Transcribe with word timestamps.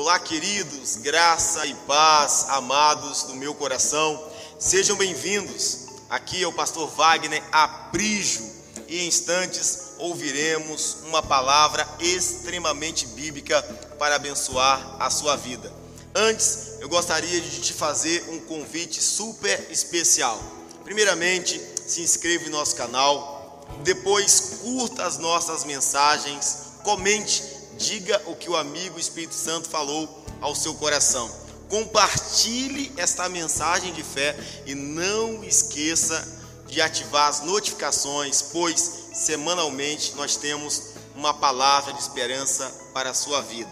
Olá, 0.00 0.16
queridos, 0.20 0.94
graça 0.94 1.66
e 1.66 1.74
paz, 1.74 2.46
amados 2.50 3.24
do 3.24 3.34
meu 3.34 3.52
coração, 3.52 4.30
sejam 4.56 4.96
bem-vindos. 4.96 5.86
Aqui 6.08 6.40
é 6.40 6.46
o 6.46 6.52
pastor 6.52 6.88
Wagner 6.90 7.42
Aprijo 7.50 8.48
e 8.86 9.00
em 9.00 9.08
instantes 9.08 9.94
ouviremos 9.98 10.98
uma 11.02 11.20
palavra 11.20 11.84
extremamente 11.98 13.08
bíblica 13.08 13.60
para 13.98 14.14
abençoar 14.14 14.98
a 15.00 15.10
sua 15.10 15.34
vida. 15.34 15.72
Antes, 16.14 16.76
eu 16.78 16.88
gostaria 16.88 17.40
de 17.40 17.60
te 17.60 17.72
fazer 17.72 18.24
um 18.30 18.38
convite 18.38 19.02
super 19.02 19.66
especial. 19.68 20.40
Primeiramente, 20.84 21.60
se 21.88 22.02
inscreva 22.02 22.44
em 22.44 22.50
nosso 22.50 22.76
canal, 22.76 23.66
depois 23.82 24.58
curta 24.62 25.04
as 25.04 25.18
nossas 25.18 25.64
mensagens, 25.64 26.68
comente 26.84 27.57
diga 27.78 28.20
o 28.26 28.34
que 28.34 28.50
o 28.50 28.56
amigo 28.56 28.98
Espírito 28.98 29.34
Santo 29.34 29.68
falou 29.68 30.24
ao 30.40 30.54
seu 30.54 30.74
coração. 30.74 31.30
Compartilhe 31.68 32.92
esta 32.96 33.28
mensagem 33.28 33.92
de 33.92 34.02
fé 34.02 34.36
e 34.66 34.74
não 34.74 35.44
esqueça 35.44 36.36
de 36.66 36.82
ativar 36.82 37.28
as 37.28 37.40
notificações, 37.42 38.42
pois 38.42 39.08
semanalmente 39.14 40.14
nós 40.16 40.36
temos 40.36 40.94
uma 41.14 41.32
palavra 41.32 41.92
de 41.92 42.00
esperança 42.00 42.70
para 42.92 43.10
a 43.10 43.14
sua 43.14 43.40
vida. 43.42 43.70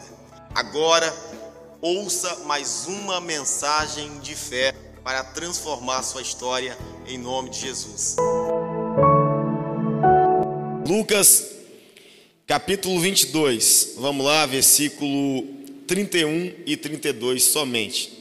Agora, 0.55 1.15
ouça 1.81 2.37
mais 2.45 2.87
uma 2.87 3.21
mensagem 3.21 4.19
de 4.21 4.35
fé 4.35 4.73
para 5.03 5.23
transformar 5.23 6.03
sua 6.03 6.23
história 6.23 6.77
em 7.07 7.19
nome 7.19 7.51
de 7.51 7.61
Jesus. 7.61 8.17
Lucas 10.87 11.56
capítulo 12.47 13.01
22, 13.01 13.95
vamos 13.97 14.25
lá, 14.25 14.47
versículo 14.47 15.43
31 15.85 16.53
e 16.65 16.77
32 16.77 17.43
somente. 17.43 18.13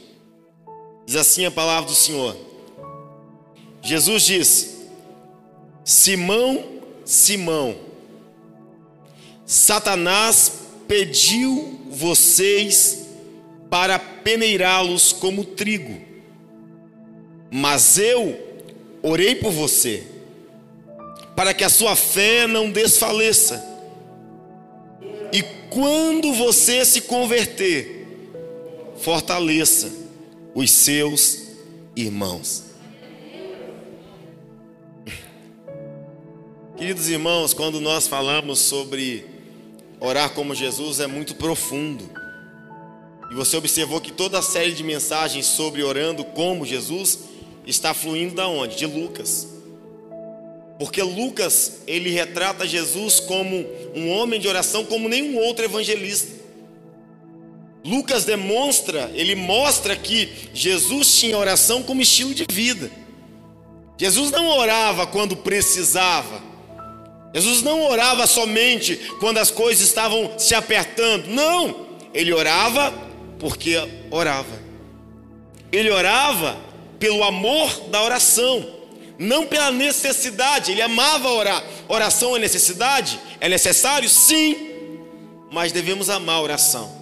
Diz 1.06 1.14
assim 1.14 1.46
a 1.46 1.50
palavra 1.50 1.88
do 1.88 1.94
Senhor. 1.94 2.36
Jesus 3.80 4.24
diz: 4.24 4.76
Simão, 5.84 6.64
Simão, 7.04 7.76
Satanás 9.44 10.62
pediu 10.88 11.82
vocês 11.88 13.06
para 13.70 13.96
peneirá-los 13.96 15.12
como 15.12 15.44
trigo, 15.44 16.00
mas 17.48 17.96
eu 17.96 18.36
orei 19.04 19.36
por 19.36 19.52
você, 19.52 20.02
para 21.36 21.54
que 21.54 21.62
a 21.62 21.68
sua 21.68 21.94
fé 21.94 22.48
não 22.48 22.72
desfaleça. 22.72 23.75
E 25.32 25.42
quando 25.70 26.32
você 26.32 26.84
se 26.84 27.02
converter, 27.02 28.06
fortaleça 28.98 29.90
os 30.54 30.70
seus 30.70 31.42
irmãos. 31.94 32.64
Queridos 36.76 37.08
irmãos, 37.08 37.54
quando 37.54 37.80
nós 37.80 38.06
falamos 38.06 38.58
sobre 38.58 39.24
orar 39.98 40.30
como 40.30 40.54
Jesus, 40.54 41.00
é 41.00 41.06
muito 41.06 41.34
profundo. 41.34 42.08
E 43.30 43.34
você 43.34 43.56
observou 43.56 44.00
que 44.00 44.12
toda 44.12 44.38
a 44.38 44.42
série 44.42 44.72
de 44.72 44.84
mensagens 44.84 45.46
sobre 45.46 45.82
orando 45.82 46.24
como 46.24 46.66
Jesus 46.66 47.20
está 47.66 47.92
fluindo 47.92 48.34
da 48.34 48.46
onde? 48.46 48.76
De 48.76 48.86
Lucas. 48.86 49.55
Porque 50.78 51.02
Lucas, 51.02 51.80
ele 51.86 52.10
retrata 52.10 52.66
Jesus 52.66 53.18
como 53.20 53.64
um 53.94 54.10
homem 54.10 54.38
de 54.38 54.46
oração 54.46 54.84
como 54.84 55.08
nenhum 55.08 55.38
outro 55.38 55.64
evangelista. 55.64 56.36
Lucas 57.82 58.24
demonstra, 58.24 59.10
ele 59.14 59.34
mostra 59.34 59.96
que 59.96 60.28
Jesus 60.52 61.18
tinha 61.18 61.38
oração 61.38 61.82
como 61.82 62.02
estilo 62.02 62.34
de 62.34 62.44
vida. 62.50 62.90
Jesus 63.96 64.30
não 64.30 64.48
orava 64.48 65.06
quando 65.06 65.36
precisava. 65.36 66.42
Jesus 67.32 67.62
não 67.62 67.84
orava 67.88 68.26
somente 68.26 68.96
quando 69.20 69.38
as 69.38 69.50
coisas 69.50 69.86
estavam 69.86 70.38
se 70.38 70.54
apertando. 70.54 71.28
Não, 71.28 71.86
ele 72.12 72.32
orava 72.32 72.92
porque 73.38 73.76
orava. 74.10 74.60
Ele 75.72 75.90
orava 75.90 76.56
pelo 76.98 77.22
amor 77.22 77.88
da 77.88 78.02
oração 78.02 78.75
não 79.18 79.46
pela 79.46 79.70
necessidade, 79.70 80.72
ele 80.72 80.82
amava 80.82 81.30
orar. 81.30 81.64
Oração 81.88 82.36
é 82.36 82.38
necessidade? 82.38 83.18
É 83.40 83.48
necessário? 83.48 84.08
Sim, 84.08 84.56
mas 85.50 85.72
devemos 85.72 86.10
amar 86.10 86.36
a 86.36 86.42
oração. 86.42 86.92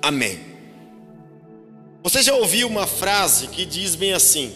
Amém. 0.00 0.40
Você 2.02 2.22
já 2.22 2.34
ouviu 2.34 2.66
uma 2.68 2.86
frase 2.86 3.48
que 3.48 3.66
diz 3.66 3.94
bem 3.94 4.14
assim: 4.14 4.52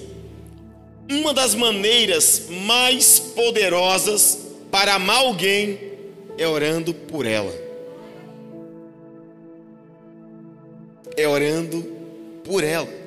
Uma 1.11 1.35
das 1.35 1.55
maneiras 1.55 2.45
mais 2.49 3.19
poderosas 3.19 4.39
para 4.71 4.95
amar 4.95 5.19
alguém 5.19 5.79
é 6.39 6.47
orando 6.47 6.95
por 6.95 7.27
ela. 7.27 7.53
É 11.15 11.29
orando 11.29 11.83
por 12.43 12.65
ela. 12.65 13.02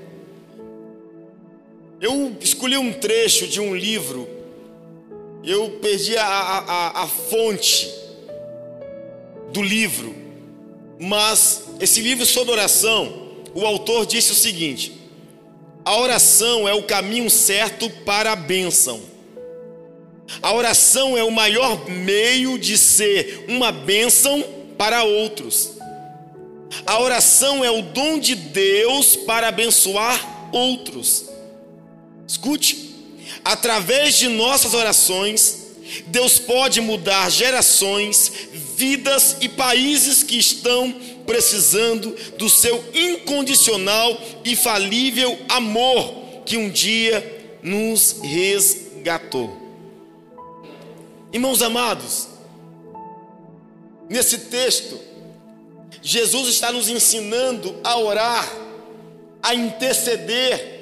Eu 2.01 2.35
escolhi 2.41 2.77
um 2.77 2.91
trecho 2.91 3.47
de 3.47 3.61
um 3.61 3.75
livro, 3.75 4.27
eu 5.43 5.79
perdi 5.81 6.17
a, 6.17 6.25
a, 6.25 7.03
a 7.03 7.07
fonte 7.07 7.89
do 9.53 9.61
livro, 9.61 10.13
mas 10.99 11.63
esse 11.79 12.01
livro 12.01 12.25
sobre 12.25 12.51
oração, 12.51 13.31
o 13.53 13.65
autor 13.65 14.05
disse 14.05 14.33
o 14.33 14.35
seguinte: 14.35 14.99
a 15.85 15.97
oração 15.97 16.67
é 16.67 16.73
o 16.73 16.83
caminho 16.83 17.29
certo 17.29 17.89
para 17.89 18.33
a 18.33 18.35
bênção. 18.35 19.01
A 20.41 20.53
oração 20.53 21.15
é 21.15 21.23
o 21.23 21.31
maior 21.31 21.87
meio 21.87 22.57
de 22.57 22.77
ser 22.77 23.45
uma 23.47 23.71
bênção 23.71 24.43
para 24.77 25.03
outros. 25.03 25.73
A 26.85 26.99
oração 26.99 27.63
é 27.63 27.69
o 27.69 27.81
dom 27.81 28.19
de 28.19 28.35
Deus 28.35 29.15
para 29.15 29.47
abençoar 29.47 30.49
outros. 30.51 31.34
Escute, 32.27 32.95
através 33.43 34.17
de 34.17 34.27
nossas 34.27 34.73
orações, 34.73 35.65
Deus 36.07 36.39
pode 36.39 36.81
mudar 36.81 37.29
gerações, 37.29 38.31
vidas 38.75 39.37
e 39.41 39.47
países 39.47 40.23
que 40.23 40.37
estão 40.37 40.91
precisando 41.25 42.15
do 42.37 42.49
seu 42.49 42.83
incondicional 42.93 44.19
e 44.43 44.55
falível 44.55 45.37
amor 45.47 46.41
que 46.45 46.57
um 46.57 46.69
dia 46.69 47.57
nos 47.61 48.17
resgatou. 48.21 49.65
Irmãos 51.31 51.61
amados, 51.61 52.27
nesse 54.09 54.37
texto, 54.37 54.99
Jesus 56.01 56.47
está 56.49 56.71
nos 56.71 56.87
ensinando 56.87 57.75
a 57.83 57.97
orar, 57.97 58.47
a 59.41 59.53
interceder, 59.53 60.74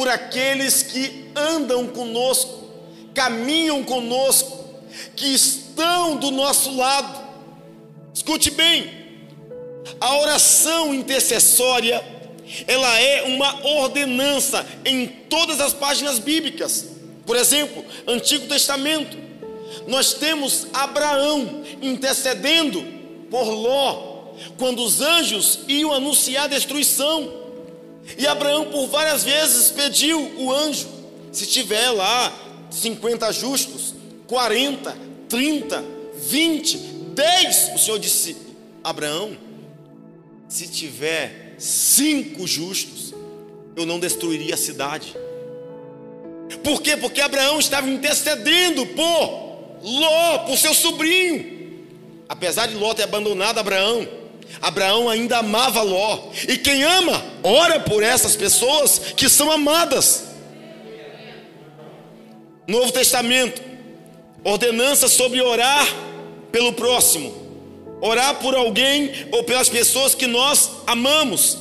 por 0.00 0.08
aqueles 0.08 0.82
que 0.82 1.30
andam 1.36 1.86
conosco, 1.88 2.70
caminham 3.12 3.84
conosco, 3.84 4.80
que 5.14 5.26
estão 5.26 6.16
do 6.16 6.30
nosso 6.30 6.74
lado. 6.74 7.20
Escute 8.14 8.50
bem, 8.50 8.90
a 10.00 10.16
oração 10.16 10.94
intercessória, 10.94 12.02
ela 12.66 12.98
é 12.98 13.24
uma 13.24 13.62
ordenança 13.62 14.66
em 14.86 15.06
todas 15.06 15.60
as 15.60 15.74
páginas 15.74 16.18
bíblicas. 16.18 16.86
Por 17.26 17.36
exemplo, 17.36 17.84
Antigo 18.06 18.46
Testamento, 18.46 19.18
nós 19.86 20.14
temos 20.14 20.66
Abraão 20.72 21.62
intercedendo 21.82 22.82
por 23.30 23.44
Ló, 23.50 24.32
quando 24.56 24.82
os 24.82 25.02
anjos 25.02 25.60
iam 25.68 25.92
anunciar 25.92 26.44
a 26.44 26.48
destruição. 26.48 27.39
E 28.18 28.26
Abraão 28.26 28.66
por 28.66 28.86
várias 28.86 29.22
vezes 29.22 29.70
pediu 29.70 30.20
o 30.38 30.52
anjo: 30.52 30.88
se 31.32 31.46
tiver 31.46 31.90
lá 31.90 32.32
50 32.70 33.32
justos, 33.32 33.94
40, 34.26 34.96
30, 35.28 35.84
20, 36.14 36.76
10, 37.14 37.70
o 37.74 37.78
Senhor 37.78 37.98
disse: 37.98 38.36
Abraão, 38.82 39.36
se 40.48 40.66
tiver 40.68 41.54
cinco 41.58 42.46
justos, 42.46 43.14
eu 43.76 43.86
não 43.86 44.00
destruiria 44.00 44.54
a 44.54 44.58
cidade. 44.58 45.14
Por 46.64 46.82
quê? 46.82 46.96
Porque 46.96 47.20
Abraão 47.20 47.58
estava 47.60 47.88
intercedendo 47.88 48.84
por 48.86 49.50
Ló, 49.82 50.38
por 50.38 50.58
seu 50.58 50.74
sobrinho. 50.74 51.60
Apesar 52.28 52.66
de 52.66 52.74
Ló 52.74 52.92
ter 52.92 53.04
abandonado 53.04 53.58
Abraão, 53.58 54.06
Abraão 54.60 55.08
ainda 55.08 55.38
amava 55.38 55.82
Ló. 55.82 56.30
E 56.48 56.56
quem 56.56 56.82
ama, 56.82 57.24
ora 57.42 57.80
por 57.80 58.02
essas 58.02 58.36
pessoas 58.36 58.98
que 59.16 59.28
são 59.28 59.50
amadas. 59.50 60.24
Novo 62.66 62.92
Testamento, 62.92 63.60
ordenança 64.44 65.08
sobre 65.08 65.40
orar 65.40 65.86
pelo 66.52 66.72
próximo. 66.72 67.48
orar 68.02 68.36
por 68.36 68.54
alguém 68.54 69.12
ou 69.30 69.44
pelas 69.44 69.68
pessoas 69.68 70.14
que 70.14 70.26
nós 70.26 70.70
amamos. 70.86 71.58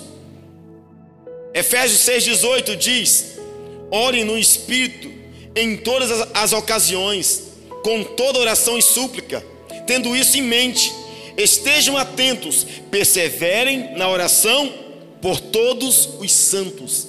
Efésios 1.54 2.02
6,18 2.02 2.76
diz: 2.76 3.38
Orem 3.92 4.24
no 4.24 4.38
Espírito 4.38 5.12
em 5.56 5.76
todas 5.78 6.12
as, 6.12 6.30
as 6.34 6.54
ocasiões, 6.54 7.44
com 7.84 8.04
toda 8.04 8.40
oração 8.40 8.78
e 8.78 8.82
súplica, 8.82 9.46
tendo 9.86 10.16
isso 10.16 10.38
em 10.38 10.44
mente, 10.44 10.94
estejam 11.42 11.98
atentos, 11.98 12.66
perseverem 12.92 13.96
na 13.98 14.10
oração 14.10 14.72
por 15.22 15.40
todos 15.40 16.10
os 16.20 16.32
santos. 16.32 17.08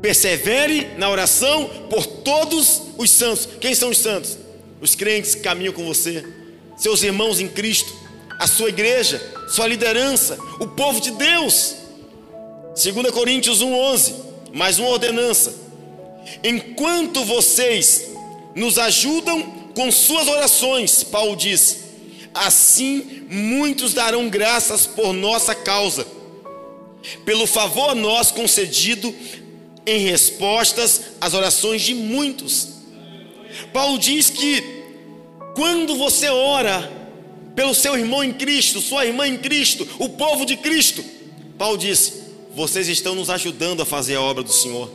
Persevere 0.00 0.88
na 0.96 1.10
oração 1.10 1.68
por 1.90 2.06
todos 2.06 2.82
os 2.96 3.10
santos. 3.10 3.48
Quem 3.60 3.74
são 3.74 3.90
os 3.90 3.98
santos? 3.98 4.38
Os 4.80 4.94
crentes 4.94 5.34
que 5.34 5.42
caminham 5.42 5.74
com 5.74 5.84
você, 5.84 6.24
seus 6.76 7.02
irmãos 7.02 7.38
em 7.38 7.48
Cristo, 7.48 7.92
a 8.38 8.46
sua 8.46 8.70
igreja, 8.70 9.20
sua 9.48 9.66
liderança, 9.66 10.38
o 10.58 10.66
povo 10.66 11.00
de 11.00 11.10
Deus. 11.10 11.76
2 12.82 13.10
Coríntios 13.10 13.62
1,11, 13.62 14.14
mais 14.54 14.78
uma 14.78 14.88
ordenança. 14.88 15.54
Enquanto 16.42 17.24
vocês 17.24 18.06
nos 18.54 18.78
ajudam 18.78 19.42
com 19.74 19.90
suas 19.92 20.28
orações, 20.28 21.04
Paulo 21.04 21.36
diz, 21.36 21.79
assim 22.34 23.26
muitos 23.28 23.94
darão 23.94 24.28
graças 24.28 24.86
por 24.86 25.12
nossa 25.12 25.54
causa, 25.54 26.06
pelo 27.24 27.46
favor 27.46 27.94
nós 27.94 28.30
concedido 28.30 29.14
em 29.86 29.98
respostas 29.98 31.02
às 31.20 31.34
orações 31.34 31.82
de 31.82 31.94
muitos. 31.94 32.68
Paulo 33.72 33.98
diz 33.98 34.30
que 34.30 34.62
quando 35.54 35.96
você 35.96 36.28
ora 36.28 36.90
pelo 37.56 37.74
seu 37.74 37.96
irmão 37.98 38.22
em 38.22 38.32
Cristo, 38.32 38.80
sua 38.80 39.04
irmã 39.04 39.26
em 39.26 39.38
Cristo, 39.38 39.86
o 39.98 40.08
povo 40.08 40.46
de 40.46 40.56
Cristo, 40.56 41.04
Paulo 41.58 41.76
disse: 41.76 42.20
vocês 42.54 42.88
estão 42.88 43.14
nos 43.14 43.30
ajudando 43.30 43.82
a 43.82 43.86
fazer 43.86 44.16
a 44.16 44.20
obra 44.20 44.42
do 44.42 44.52
Senhor. 44.52 44.90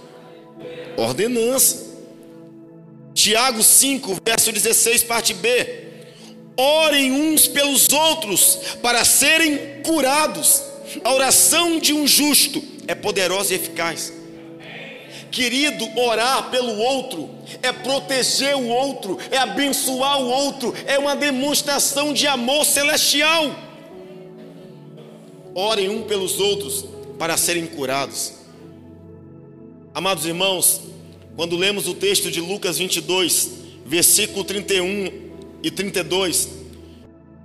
Ordenança. 0.97 1.85
Tiago 3.13 3.63
5, 3.63 4.21
verso 4.25 4.51
16, 4.51 5.03
parte 5.03 5.33
B. 5.33 5.84
Orem 6.57 7.11
uns 7.11 7.47
pelos 7.47 7.91
outros 7.91 8.59
para 8.81 9.03
serem 9.03 9.81
curados. 9.83 10.63
A 11.03 11.13
oração 11.13 11.79
de 11.79 11.93
um 11.93 12.07
justo 12.07 12.63
é 12.87 12.95
poderosa 12.95 13.53
e 13.53 13.57
eficaz. 13.57 14.13
Querido, 15.31 15.85
orar 15.99 16.49
pelo 16.49 16.77
outro 16.77 17.29
é 17.61 17.71
proteger 17.71 18.55
o 18.55 18.67
outro, 18.67 19.17
é 19.29 19.37
abençoar 19.37 20.21
o 20.21 20.27
outro, 20.27 20.73
é 20.87 20.97
uma 20.97 21.15
demonstração 21.15 22.13
de 22.13 22.25
amor 22.25 22.65
celestial. 22.65 23.53
Orem 25.53 25.89
um 25.89 26.03
pelos 26.03 26.39
outros 26.39 26.85
para 27.19 27.35
serem 27.35 27.65
curados. 27.65 28.33
Amados 29.93 30.25
irmãos, 30.25 30.81
quando 31.35 31.57
lemos 31.57 31.87
o 31.87 31.93
texto 31.93 32.31
de 32.31 32.39
Lucas 32.39 32.77
22, 32.77 33.51
versículo 33.85 34.43
31 34.43 35.24
e 35.65 35.71
32, 35.71 36.47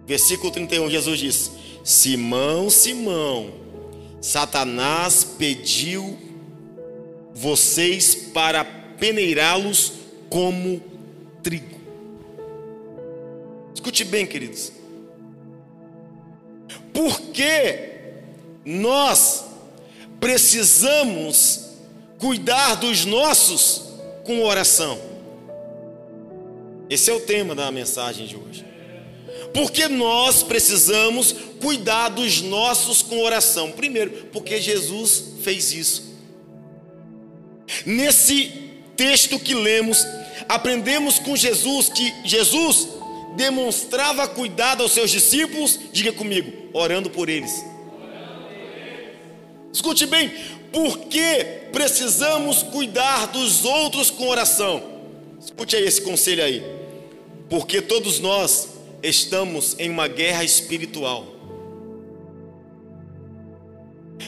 versículo 0.06 0.50
31, 0.52 0.90
Jesus 0.90 1.18
diz: 1.18 1.50
Simão, 1.82 2.68
Simão, 2.68 3.50
Satanás 4.20 5.24
pediu 5.24 6.18
vocês 7.32 8.14
para 8.14 8.62
peneirá-los 8.62 9.92
como 10.28 10.82
trigo. 11.42 11.80
Escute 13.74 14.04
bem, 14.04 14.26
queridos. 14.26 14.70
Porque 16.92 17.90
nós 18.66 19.46
precisamos 20.20 21.70
cuidar 22.18 22.74
dos 22.74 23.06
nossos 23.06 23.94
com 24.24 24.44
oração. 24.44 25.09
Esse 26.90 27.08
é 27.08 27.14
o 27.14 27.20
tema 27.20 27.54
da 27.54 27.70
mensagem 27.70 28.26
de 28.26 28.36
hoje. 28.36 28.64
Porque 29.54 29.86
nós 29.86 30.42
precisamos 30.42 31.32
cuidar 31.60 32.08
dos 32.08 32.42
nossos 32.42 33.00
com 33.00 33.20
oração. 33.20 33.70
Primeiro, 33.70 34.10
porque 34.32 34.60
Jesus 34.60 35.34
fez 35.42 35.72
isso. 35.72 36.10
Nesse 37.86 38.52
texto 38.96 39.38
que 39.38 39.54
lemos, 39.54 40.04
aprendemos 40.48 41.20
com 41.20 41.36
Jesus 41.36 41.88
que 41.88 42.12
Jesus 42.24 42.88
demonstrava 43.36 44.26
cuidado 44.26 44.82
aos 44.82 44.90
seus 44.90 45.12
discípulos, 45.12 45.78
diga 45.92 46.12
comigo, 46.12 46.52
orando 46.72 47.08
por 47.08 47.28
eles. 47.28 47.52
Escute 49.72 50.06
bem, 50.06 50.32
por 50.72 50.98
que 50.98 51.44
precisamos 51.72 52.64
cuidar 52.64 53.28
dos 53.28 53.64
outros 53.64 54.10
com 54.10 54.28
oração? 54.28 54.82
Escute 55.40 55.76
aí 55.76 55.84
esse 55.84 56.02
conselho 56.02 56.42
aí. 56.42 56.79
Porque 57.50 57.82
todos 57.82 58.20
nós 58.20 58.68
estamos 59.02 59.74
em 59.78 59.90
uma 59.90 60.06
guerra 60.06 60.44
espiritual. 60.44 61.26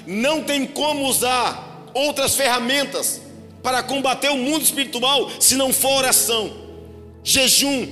Não 0.07 0.43
tem 0.43 0.67
como 0.67 1.07
usar 1.07 1.91
outras 1.95 2.35
ferramentas 2.35 3.23
para 3.63 3.81
combater 3.83 4.29
o 4.31 4.37
mundo 4.37 4.65
espiritual 4.65 5.31
se 5.39 5.55
não 5.55 5.73
for 5.73 5.99
oração, 5.99 6.53
jejum, 7.23 7.89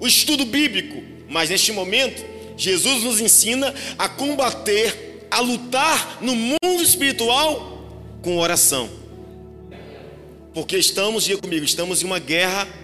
o 0.00 0.06
estudo 0.06 0.44
bíblico. 0.44 1.00
Mas 1.28 1.50
neste 1.50 1.70
momento, 1.70 2.24
Jesus 2.56 3.04
nos 3.04 3.20
ensina 3.20 3.72
a 3.96 4.08
combater, 4.08 5.28
a 5.30 5.38
lutar 5.40 6.18
no 6.20 6.34
mundo 6.34 6.82
espiritual 6.82 7.86
com 8.20 8.36
oração. 8.38 8.90
Porque 10.52 10.76
estamos, 10.76 11.24
diga 11.24 11.40
comigo, 11.40 11.64
estamos 11.64 12.02
em 12.02 12.06
uma 12.06 12.18
guerra 12.18 12.62
espiritual. 12.62 12.81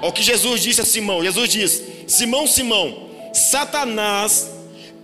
Olha 0.00 0.10
o 0.10 0.12
que 0.12 0.22
Jesus 0.22 0.62
disse 0.62 0.80
a 0.80 0.84
Simão: 0.84 1.22
Jesus 1.22 1.48
diz: 1.48 1.82
Simão, 2.06 2.46
Simão, 2.46 3.08
Satanás 3.32 4.50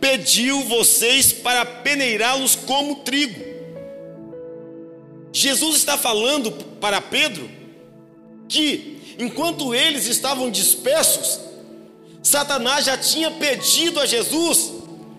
pediu 0.00 0.62
vocês 0.64 1.32
para 1.32 1.64
peneirá-los 1.64 2.56
como 2.56 2.96
trigo. 2.96 3.40
Jesus 5.32 5.76
está 5.76 5.96
falando 5.96 6.52
para 6.80 7.00
Pedro 7.00 7.50
que, 8.48 9.16
enquanto 9.18 9.74
eles 9.74 10.06
estavam 10.06 10.50
dispersos, 10.50 11.40
Satanás 12.22 12.84
já 12.84 12.96
tinha 12.96 13.30
pedido 13.30 14.00
a 14.00 14.06
Jesus 14.06 14.72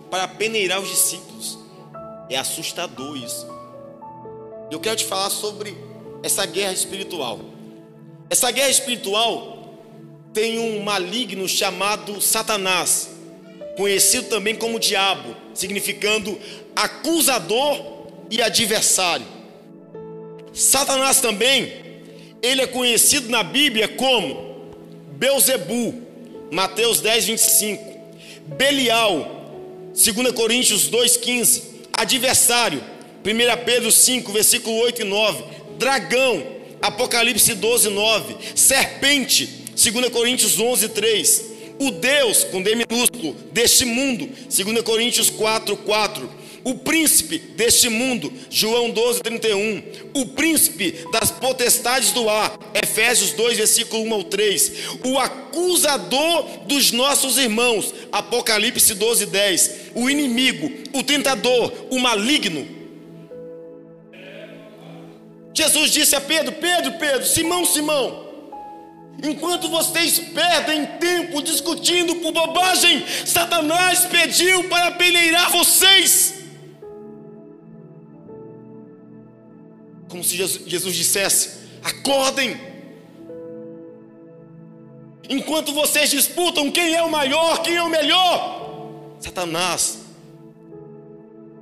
para 0.09 0.27
peneirar 0.27 0.79
os 0.79 0.89
discípulos. 0.89 1.57
É 2.29 2.37
assustador 2.37 3.17
isso. 3.17 3.45
Eu 4.71 4.79
quero 4.79 4.95
te 4.95 5.05
falar 5.05 5.29
sobre 5.29 5.75
essa 6.23 6.45
guerra 6.45 6.73
espiritual. 6.73 7.54
Essa 8.29 8.51
guerra 8.51 8.69
espiritual 8.69 9.55
tem 10.33 10.59
um 10.59 10.81
maligno 10.81 11.47
chamado 11.47 12.19
Satanás, 12.19 13.09
conhecido 13.77 14.27
também 14.27 14.55
como 14.55 14.79
diabo, 14.79 15.35
significando 15.53 16.37
acusador 16.75 17.79
e 18.29 18.41
adversário. 18.41 19.25
Satanás 20.53 21.21
também, 21.21 21.71
ele 22.41 22.61
é 22.61 22.67
conhecido 22.67 23.29
na 23.29 23.43
Bíblia 23.43 23.87
como 23.87 24.73
Beuzebu, 25.11 26.01
Mateus 26.51 26.99
10, 27.01 27.25
25, 27.25 27.95
Belial, 28.57 29.91
2 29.93 30.31
Coríntios 30.31 30.87
2, 30.87 31.17
15, 31.17 31.63
adversário, 31.93 32.83
1 33.23 33.65
Pedro 33.65 33.91
5, 33.91 34.31
versículo 34.31 34.75
8 34.77 35.01
e 35.01 35.05
9, 35.05 35.43
dragão, 35.77 36.54
Apocalipse 36.81 37.53
12, 37.53 37.89
9, 37.89 38.35
serpente, 38.55 39.45
2 39.75 40.09
Coríntios 40.09 40.59
11, 40.59 40.89
3, 40.89 41.45
o 41.79 41.91
Deus, 41.91 42.43
com 42.45 42.61
D 42.61 42.75
minúsculo, 42.75 43.35
deste 43.51 43.85
mundo, 43.85 44.29
2 44.49 44.81
Coríntios 44.81 45.29
4, 45.29 45.75
4, 45.77 46.45
o 46.65 46.73
príncipe 46.73 47.37
deste 47.37 47.89
mundo, 47.89 48.33
João 48.49 48.89
12, 48.89 49.21
31, 49.21 49.83
o 50.15 50.25
príncipe 50.27 50.95
das 51.11 51.29
potestades 51.29 52.11
do 52.11 52.27
ar, 52.27 52.57
Efésios 52.73 53.33
2, 53.33 53.57
versículo 53.57 54.03
1 54.03 54.13
ao 54.15 54.23
3, 54.23 54.71
o 55.03 55.19
acusador 55.19 56.65
dos 56.65 56.91
nossos 56.91 57.37
irmãos, 57.37 57.93
Apocalipse 58.11 58.95
12, 58.95 59.27
10, 59.27 59.71
o 59.93 60.09
inimigo, 60.09 60.71
o 60.91 61.03
tentador, 61.03 61.71
o 61.91 61.99
maligno. 61.99 62.84
Jesus 65.55 65.91
disse 65.91 66.15
a 66.15 66.21
Pedro: 66.21 66.51
Pedro, 66.53 66.93
Pedro, 66.99 67.25
Simão, 67.25 67.65
Simão, 67.65 68.25
Enquanto 69.23 69.69
vocês 69.69 70.19
perdem 70.19 70.85
tempo 70.99 71.41
discutindo 71.41 72.15
por 72.17 72.33
bobagem, 72.33 73.05
Satanás 73.25 74.05
pediu 74.05 74.67
para 74.67 74.91
peneirar 74.91 75.51
vocês. 75.51 76.35
Como 80.09 80.23
se 80.23 80.35
Jesus 80.35 80.95
dissesse: 80.95 81.65
acordem. 81.81 82.75
Enquanto 85.27 85.73
vocês 85.73 86.11
disputam 86.11 86.69
quem 86.69 86.93
é 86.93 87.01
o 87.01 87.09
maior, 87.09 87.63
quem 87.63 87.75
é 87.75 87.81
o 87.81 87.89
melhor, 87.89 89.15
Satanás 89.19 90.01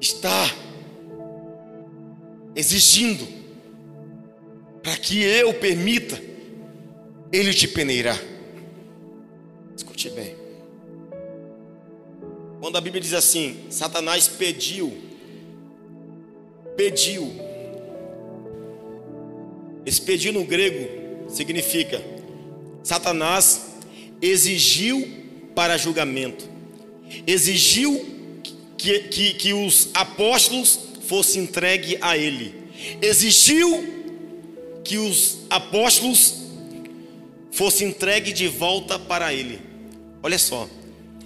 está 0.02 0.50
exigindo 2.54 3.43
que 5.04 5.22
eu 5.22 5.54
permita 5.54 6.20
ele 7.30 7.54
te 7.54 7.68
peneirar. 7.68 8.20
Escute 9.76 10.10
bem. 10.12 10.34
Quando 12.62 12.78
a 12.78 12.82
Bíblia 12.82 13.02
diz 13.02 13.14
assim, 13.14 13.66
Satanás 13.70 14.30
pediu, 14.30 14.94
pediu. 16.78 17.30
Esse 19.86 20.02
pedir 20.02 20.32
no 20.32 20.46
grego 20.46 21.28
significa 21.30 22.02
Satanás 22.82 23.74
exigiu 24.22 25.06
para 25.54 25.78
julgamento, 25.78 26.50
exigiu 27.28 28.40
que, 28.78 29.00
que, 29.00 29.34
que 29.34 29.54
os 29.54 29.90
apóstolos 29.94 30.80
fossem 31.06 31.44
entregues 31.44 31.98
a 32.02 32.18
ele, 32.18 32.56
exigiu 33.02 33.93
que 34.84 34.98
os 34.98 35.40
apóstolos 35.50 36.44
fossem 37.52 37.90
entregues 37.90 38.34
de 38.34 38.48
volta 38.48 39.00
para 39.00 39.34
ele. 39.34 39.62
Olha 40.22 40.38
só, 40.38 40.68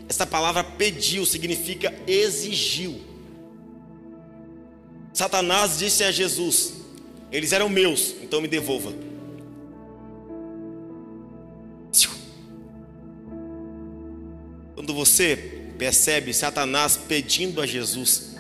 essa 0.07 0.25
palavra 0.25 0.63
pediu 0.63 1.25
significa 1.25 1.93
exigiu. 2.05 2.99
Satanás 5.13 5.79
disse 5.79 6.03
a 6.03 6.11
Jesus: 6.11 6.73
Eles 7.31 7.51
eram 7.51 7.69
meus, 7.69 8.15
então 8.21 8.39
me 8.41 8.47
devolva. 8.47 8.93
Quando 14.87 14.93
você 14.93 15.35
percebe 15.77 16.33
Satanás 16.33 16.95
pedindo 16.95 17.59
a 17.59 17.65
Jesus 17.65 18.35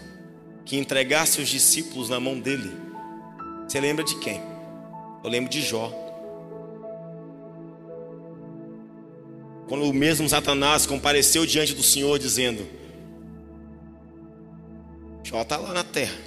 que 0.63 0.77
entregasse 0.77 1.41
os 1.41 1.49
discípulos 1.49 2.07
na 2.07 2.19
mão 2.21 2.39
dele, 2.39 2.71
você 3.67 3.81
lembra 3.81 4.03
de 4.05 4.17
quem? 4.19 4.41
Eu 5.27 5.31
lembro 5.31 5.51
de 5.51 5.61
Jó. 5.61 5.91
Quando 9.67 9.83
o 9.83 9.93
mesmo 9.93 10.29
Satanás 10.29 10.85
compareceu 10.85 11.45
diante 11.45 11.73
do 11.73 11.83
Senhor, 11.83 12.17
dizendo: 12.17 12.65
Jó 15.25 15.41
está 15.41 15.57
lá 15.57 15.73
na 15.73 15.83
terra. 15.83 16.17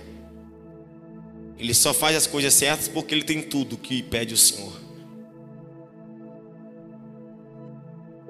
Ele 1.59 1.73
só 1.73 1.95
faz 1.95 2.15
as 2.15 2.27
coisas 2.27 2.53
certas 2.53 2.89
porque 2.89 3.15
ele 3.15 3.25
tem 3.25 3.41
tudo 3.41 3.79
que 3.79 4.03
pede 4.03 4.35
o 4.35 4.37
Senhor. 4.37 4.75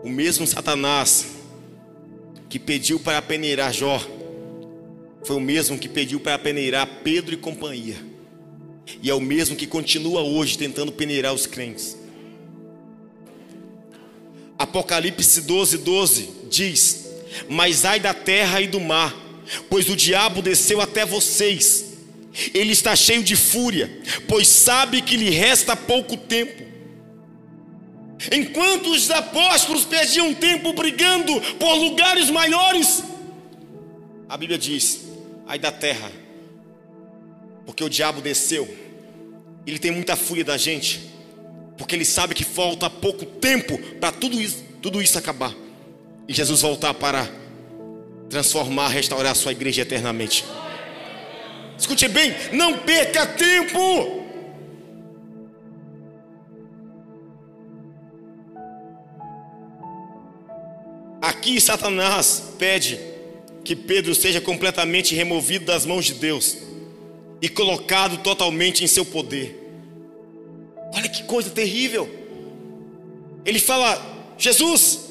O 0.04 0.08
mesmo 0.08 0.46
Satanás 0.46 1.34
que 2.48 2.60
pediu 2.60 3.00
para 3.00 3.20
peneirar 3.20 3.72
Jó 3.72 3.98
foi 5.24 5.34
o 5.34 5.40
mesmo 5.40 5.76
que 5.76 5.88
pediu 5.88 6.20
para 6.20 6.38
peneirar 6.38 6.86
Pedro 7.02 7.34
e 7.34 7.36
companhia. 7.36 8.09
E 9.02 9.10
é 9.10 9.14
o 9.14 9.20
mesmo 9.20 9.56
que 9.56 9.66
continua 9.66 10.22
hoje 10.22 10.58
tentando 10.58 10.92
peneirar 10.92 11.32
os 11.32 11.46
crentes. 11.46 11.96
Apocalipse 14.58 15.40
12, 15.42 15.78
12 15.78 16.28
diz: 16.50 17.06
Mas 17.48 17.84
ai 17.84 17.98
da 17.98 18.12
terra 18.12 18.60
e 18.60 18.66
do 18.66 18.80
mar, 18.80 19.14
pois 19.68 19.88
o 19.88 19.96
diabo 19.96 20.42
desceu 20.42 20.80
até 20.80 21.06
vocês. 21.06 21.86
Ele 22.54 22.72
está 22.72 22.94
cheio 22.94 23.22
de 23.22 23.34
fúria, 23.34 23.90
pois 24.28 24.46
sabe 24.46 25.02
que 25.02 25.16
lhe 25.16 25.30
resta 25.30 25.74
pouco 25.74 26.16
tempo. 26.16 26.62
Enquanto 28.30 28.90
os 28.90 29.10
apóstolos 29.10 29.84
perdiam 29.84 30.34
tempo 30.34 30.72
brigando 30.74 31.40
por 31.58 31.74
lugares 31.74 32.28
maiores, 32.30 33.02
a 34.28 34.36
Bíblia 34.36 34.58
diz: 34.58 35.00
ai 35.46 35.58
da 35.58 35.72
terra, 35.72 36.12
porque 37.70 37.84
o 37.84 37.88
diabo 37.88 38.20
desceu, 38.20 38.68
ele 39.64 39.78
tem 39.78 39.92
muita 39.92 40.16
fúria 40.16 40.44
da 40.44 40.56
gente 40.56 41.08
porque 41.78 41.94
ele 41.94 42.04
sabe 42.04 42.34
que 42.34 42.42
falta 42.42 42.90
pouco 42.90 43.24
tempo 43.24 43.78
para 44.00 44.10
tudo 44.10 44.40
isso, 44.40 44.64
tudo 44.82 45.00
isso 45.00 45.16
acabar. 45.16 45.54
E 46.26 46.34
Jesus 46.34 46.62
voltar 46.62 46.92
para 46.94 47.30
transformar, 48.28 48.88
restaurar 48.88 49.30
a 49.30 49.34
sua 49.36 49.52
igreja 49.52 49.82
eternamente. 49.82 50.44
Escute 51.78 52.08
bem, 52.08 52.34
não 52.52 52.76
perca 52.78 53.24
tempo. 53.24 54.26
Aqui 61.22 61.60
Satanás 61.60 62.52
pede 62.58 62.98
que 63.62 63.76
Pedro 63.76 64.12
seja 64.12 64.40
completamente 64.40 65.14
removido 65.14 65.66
das 65.66 65.86
mãos 65.86 66.04
de 66.04 66.14
Deus 66.14 66.69
e 67.40 67.48
colocado 67.48 68.18
totalmente 68.18 68.84
em 68.84 68.86
seu 68.86 69.04
poder. 69.04 69.56
Olha 70.94 71.08
que 71.08 71.22
coisa 71.24 71.50
terrível. 71.50 72.08
Ele 73.44 73.58
fala: 73.58 74.00
Jesus, 74.36 75.10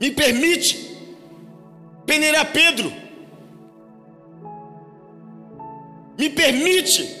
me 0.00 0.10
permite 0.10 0.96
peneirar 2.06 2.52
Pedro. 2.52 2.92
Me 6.18 6.28
permite. 6.28 7.18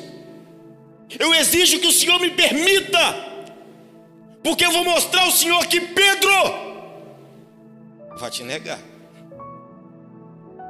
Eu 1.18 1.34
exijo 1.34 1.80
que 1.80 1.86
o 1.86 1.92
Senhor 1.92 2.18
me 2.20 2.30
permita. 2.30 3.30
Porque 4.42 4.64
eu 4.64 4.72
vou 4.72 4.84
mostrar 4.84 5.22
ao 5.22 5.30
Senhor 5.30 5.66
que 5.66 5.80
Pedro 5.80 6.30
vai 8.18 8.30
te 8.30 8.42
negar, 8.42 8.78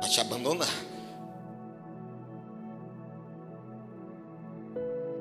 vai 0.00 0.10
te 0.10 0.20
abandonar. 0.20 0.68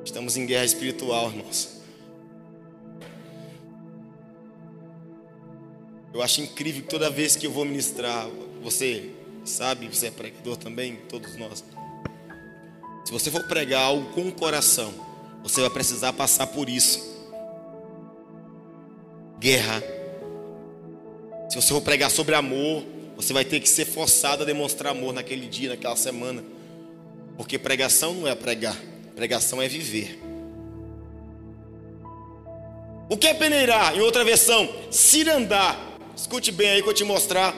Estamos 0.10 0.36
em 0.36 0.48
guerra 0.48 0.66
espiritual, 0.66 1.30
irmãos. 1.30 1.70
Eu 6.12 6.24
acho 6.24 6.42
incrível 6.42 6.82
que 6.82 6.90
toda 6.90 7.12
vez 7.12 7.36
que 7.36 7.46
eu 7.46 7.52
vou 7.52 7.64
ministrar, 7.64 8.28
você 8.60 9.12
sabe, 9.46 9.88
você 9.88 10.08
é 10.08 10.12
pregador 10.12 10.58
também, 10.58 10.96
todos 11.08 11.38
nós. 11.38 11.64
Se 13.06 13.12
você 13.12 13.30
for 13.30 13.44
pregar 13.44 13.84
algo 13.84 14.12
com 14.12 14.28
o 14.28 14.32
coração, 14.32 14.92
você 15.44 15.62
vai 15.62 15.70
precisar 15.70 16.12
passar 16.12 16.48
por 16.48 16.68
isso. 16.68 17.08
Guerra. 19.40 19.84
Se 21.52 21.56
você 21.56 21.68
for 21.68 21.82
pregar 21.82 22.10
sobre 22.10 22.34
amor, 22.34 22.84
você 23.16 23.32
vai 23.32 23.46
ter 23.46 23.60
que 23.60 23.70
ser 23.70 23.86
forçado 23.86 24.42
a 24.42 24.46
demonstrar 24.46 24.92
amor 24.92 25.14
naquele 25.14 25.48
dia, 25.48 25.70
naquela 25.70 25.96
semana. 25.96 26.44
Porque 27.38 27.60
pregação 27.60 28.16
não 28.16 28.28
é 28.28 28.34
pregar, 28.34 28.76
pregação 29.20 29.62
é 29.62 29.68
viver. 29.68 30.18
O 33.10 33.18
que 33.18 33.28
é 33.28 33.34
peneirar? 33.34 33.98
Em 33.98 34.00
outra 34.00 34.24
versão, 34.24 34.70
cirandar 34.90 35.90
Escute 36.16 36.52
bem 36.52 36.70
aí 36.70 36.84
que 36.84 36.90
eu 36.90 36.94
te 36.94 37.06
mostrar 37.06 37.56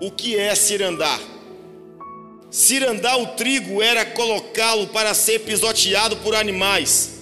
o 0.00 0.12
que 0.12 0.38
é 0.38 0.54
cirandar. 0.54 1.18
Cirandar 2.48 3.18
o 3.18 3.26
trigo 3.28 3.82
era 3.82 4.04
colocá-lo 4.04 4.86
para 4.88 5.12
ser 5.12 5.40
pisoteado 5.40 6.16
por 6.18 6.36
animais 6.36 7.18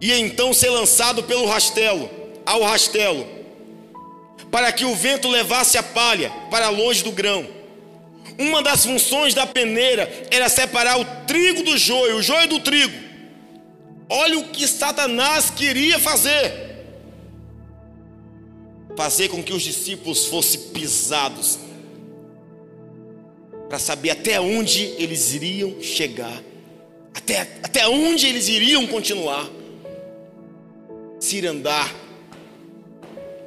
e 0.00 0.12
então 0.12 0.52
ser 0.52 0.70
lançado 0.70 1.22
pelo 1.22 1.46
rastelo, 1.46 2.10
ao 2.44 2.62
rastelo, 2.62 3.24
para 4.50 4.72
que 4.72 4.84
o 4.84 4.94
vento 4.94 5.28
levasse 5.28 5.78
a 5.78 5.82
palha 5.84 6.32
para 6.50 6.68
longe 6.68 7.04
do 7.04 7.12
grão. 7.12 7.57
Uma 8.38 8.62
das 8.62 8.86
funções 8.86 9.34
da 9.34 9.46
peneira 9.46 10.08
era 10.30 10.48
separar 10.48 10.98
o 11.00 11.04
trigo 11.26 11.62
do 11.62 11.76
joio, 11.76 12.16
o 12.16 12.22
joio 12.22 12.48
do 12.48 12.60
trigo. 12.60 13.08
Olha 14.08 14.38
o 14.38 14.48
que 14.48 14.66
Satanás 14.66 15.50
queria 15.50 15.98
fazer 15.98 16.68
fazer 18.98 19.28
com 19.28 19.40
que 19.40 19.52
os 19.52 19.62
discípulos 19.62 20.26
fossem 20.26 20.60
pisados, 20.72 21.56
para 23.68 23.78
saber 23.78 24.10
até 24.10 24.40
onde 24.40 24.82
eles 24.98 25.32
iriam 25.34 25.80
chegar, 25.80 26.42
até, 27.14 27.42
até 27.62 27.86
onde 27.86 28.26
eles 28.26 28.48
iriam 28.48 28.88
continuar. 28.88 29.48
Cirandar 31.20 31.94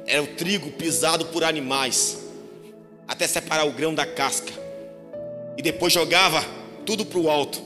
era 0.06 0.22
o 0.22 0.26
trigo 0.28 0.70
pisado 0.70 1.26
por 1.26 1.44
animais, 1.44 2.16
até 3.06 3.26
separar 3.26 3.66
o 3.66 3.72
grão 3.72 3.94
da 3.94 4.06
casca, 4.06 4.54
e 5.56 5.62
depois 5.62 5.92
jogava 5.92 6.44
tudo 6.84 7.04
para 7.04 7.18
o 7.18 7.30
alto. 7.30 7.62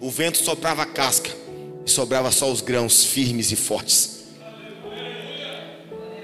O 0.00 0.10
vento 0.10 0.38
soprava 0.38 0.82
a 0.82 0.86
casca 0.86 1.30
e 1.84 1.90
sobrava 1.90 2.30
só 2.30 2.50
os 2.50 2.60
grãos 2.60 3.04
firmes 3.04 3.52
e 3.52 3.56
fortes. 3.56 4.20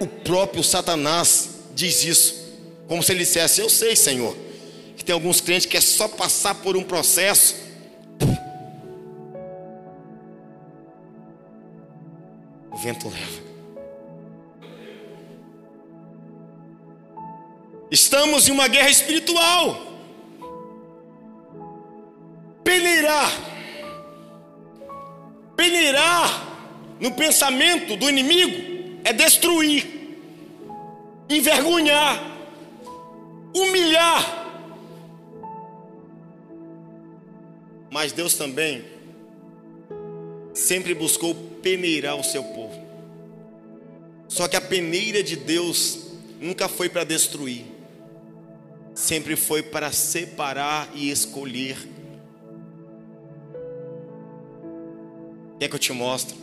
O 0.00 0.06
próprio 0.06 0.62
Satanás 0.62 1.50
diz 1.74 2.04
isso, 2.04 2.34
como 2.86 3.02
se 3.02 3.12
ele 3.12 3.20
dissesse: 3.20 3.60
Eu 3.60 3.68
sei, 3.68 3.96
Senhor, 3.96 4.36
que 4.96 5.04
tem 5.04 5.12
alguns 5.12 5.40
crentes 5.40 5.66
que 5.66 5.76
é 5.76 5.80
só 5.80 6.08
passar 6.08 6.54
por 6.56 6.76
um 6.76 6.82
processo. 6.82 7.54
O 12.70 12.78
vento 12.78 13.08
leva. 13.08 13.46
Estamos 17.90 18.48
em 18.48 18.52
uma 18.52 18.68
guerra 18.68 18.90
espiritual. 18.90 19.95
Peneirar. 22.76 23.32
Peneirar 25.56 26.98
no 27.00 27.10
pensamento 27.12 27.96
do 27.96 28.06
inimigo 28.06 29.00
é 29.02 29.14
destruir, 29.14 29.86
envergonhar, 31.26 32.22
humilhar. 33.54 34.46
Mas 37.90 38.12
Deus 38.12 38.34
também 38.34 38.84
sempre 40.52 40.92
buscou 40.94 41.34
peneirar 41.62 42.16
o 42.16 42.24
seu 42.24 42.44
povo. 42.44 42.78
Só 44.28 44.46
que 44.46 44.56
a 44.56 44.60
peneira 44.60 45.22
de 45.22 45.34
Deus 45.34 46.08
nunca 46.38 46.68
foi 46.68 46.90
para 46.90 47.04
destruir, 47.04 47.64
sempre 48.94 49.34
foi 49.34 49.62
para 49.62 49.90
separar 49.92 50.90
e 50.94 51.10
escolher. 51.10 51.95
Quer 55.58 55.68
que 55.68 55.74
eu 55.74 55.78
te 55.78 55.92
mostre? 55.92 56.36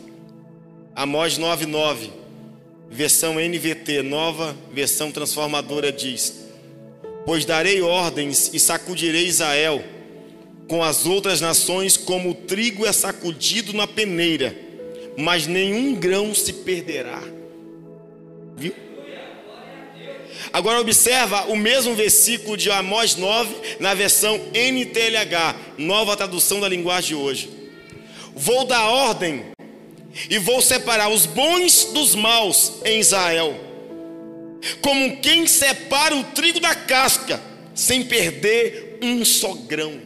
Amós 0.94 1.38
9:9, 1.38 2.10
versão 2.90 3.38
NVT, 3.38 4.02
nova 4.02 4.56
versão 4.72 5.12
transformadora 5.12 5.92
diz: 5.92 6.46
Pois 7.24 7.44
darei 7.44 7.80
ordens 7.80 8.50
e 8.52 8.58
sacudirei 8.58 9.26
Israel 9.26 9.84
com 10.66 10.82
as 10.82 11.06
outras 11.06 11.40
nações, 11.40 11.96
como 11.96 12.30
o 12.30 12.34
trigo 12.34 12.86
é 12.86 12.92
sacudido 12.92 13.72
na 13.72 13.86
peneira, 13.86 14.56
mas 15.16 15.46
nenhum 15.46 15.94
grão 15.94 16.34
se 16.34 16.52
perderá. 16.52 17.22
Viu? 18.56 18.74
Agora 20.52 20.80
observa 20.80 21.46
o 21.46 21.56
mesmo 21.56 21.94
versículo 21.94 22.56
de 22.56 22.70
Amós 22.70 23.16
9 23.16 23.54
na 23.80 23.94
versão 23.94 24.40
NTLH, 24.52 25.56
nova 25.78 26.16
tradução 26.16 26.60
da 26.60 26.68
linguagem 26.68 27.08
de 27.10 27.14
hoje. 27.14 27.63
Vou 28.34 28.64
dar 28.64 28.88
ordem 28.88 29.44
e 30.28 30.38
vou 30.38 30.60
separar 30.60 31.08
os 31.08 31.26
bons 31.26 31.86
dos 31.86 32.14
maus 32.14 32.74
em 32.84 33.00
Israel, 33.00 33.54
como 34.80 35.16
quem 35.18 35.46
separa 35.46 36.14
o 36.16 36.24
trigo 36.24 36.60
da 36.60 36.74
casca, 36.74 37.40
sem 37.74 38.04
perder 38.04 38.98
um 39.02 39.24
só 39.24 39.54
grão. 39.54 40.00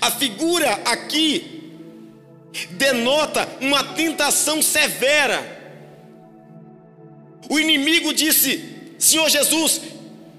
A 0.00 0.10
figura 0.10 0.72
aqui 0.84 1.56
denota 2.70 3.48
uma 3.60 3.82
tentação 3.82 4.62
severa. 4.62 5.54
O 7.48 7.58
inimigo 7.58 8.12
disse: 8.12 8.94
Senhor 8.98 9.28
Jesus, 9.28 9.80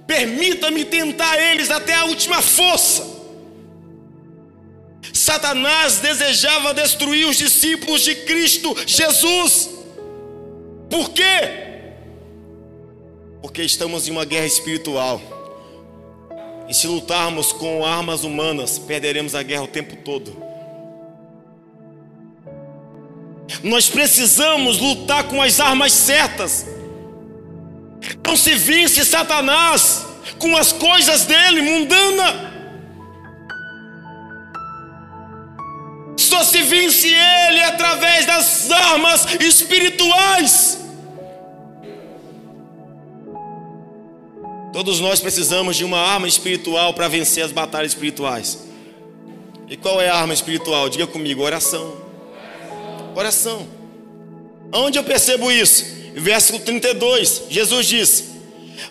permita-me 0.05 0.85
tentar 0.85 1.39
eles 1.39 1.69
até 1.69 1.93
a 1.93 2.05
última 2.05 2.41
força. 2.41 3.16
Satanás 5.13 5.99
desejava 5.99 6.73
destruir 6.73 7.27
os 7.27 7.37
discípulos 7.37 8.01
de 8.01 8.15
Cristo 8.15 8.75
Jesus. 8.85 9.69
Por 10.89 11.09
quê? 11.11 11.67
Porque 13.41 13.61
estamos 13.63 14.07
em 14.07 14.11
uma 14.11 14.25
guerra 14.25 14.45
espiritual. 14.45 15.21
E 16.67 16.73
se 16.73 16.87
lutarmos 16.87 17.53
com 17.53 17.85
armas 17.85 18.23
humanas, 18.23 18.77
perderemos 18.77 19.35
a 19.35 19.43
guerra 19.43 19.63
o 19.63 19.67
tempo 19.67 19.95
todo. 19.97 20.35
Nós 23.63 23.89
precisamos 23.89 24.77
lutar 24.77 25.23
com 25.25 25.41
as 25.41 25.59
armas 25.59 25.93
certas. 25.93 26.65
Não 28.25 28.35
se 28.35 28.55
vence 28.55 29.03
Satanás 29.05 30.05
com 30.37 30.55
as 30.55 30.71
coisas 30.71 31.25
dele, 31.25 31.61
mundana. 31.61 32.56
Só 36.37 36.43
se 36.43 36.61
vence 36.61 37.07
ele 37.07 37.63
através 37.63 38.27
das 38.27 38.69
armas 38.69 39.25
espirituais. 39.39 40.77
Todos 44.71 44.99
nós 44.99 45.19
precisamos 45.19 45.75
de 45.75 45.83
uma 45.83 45.97
arma 45.97 46.27
espiritual 46.27 46.93
para 46.93 47.07
vencer 47.07 47.43
as 47.43 47.51
batalhas 47.51 47.93
espirituais. 47.93 48.67
E 49.67 49.75
qual 49.75 49.99
é 49.99 50.09
a 50.09 50.15
arma 50.15 50.31
espiritual? 50.31 50.87
Diga 50.89 51.07
comigo: 51.07 51.41
oração. 51.41 52.03
Oração. 53.15 53.67
Onde 54.71 54.99
eu 54.99 55.03
percebo 55.03 55.51
isso? 55.51 55.85
Versículo 56.13 56.63
32, 56.63 57.45
Jesus 57.49 57.87
disse: 57.87 58.25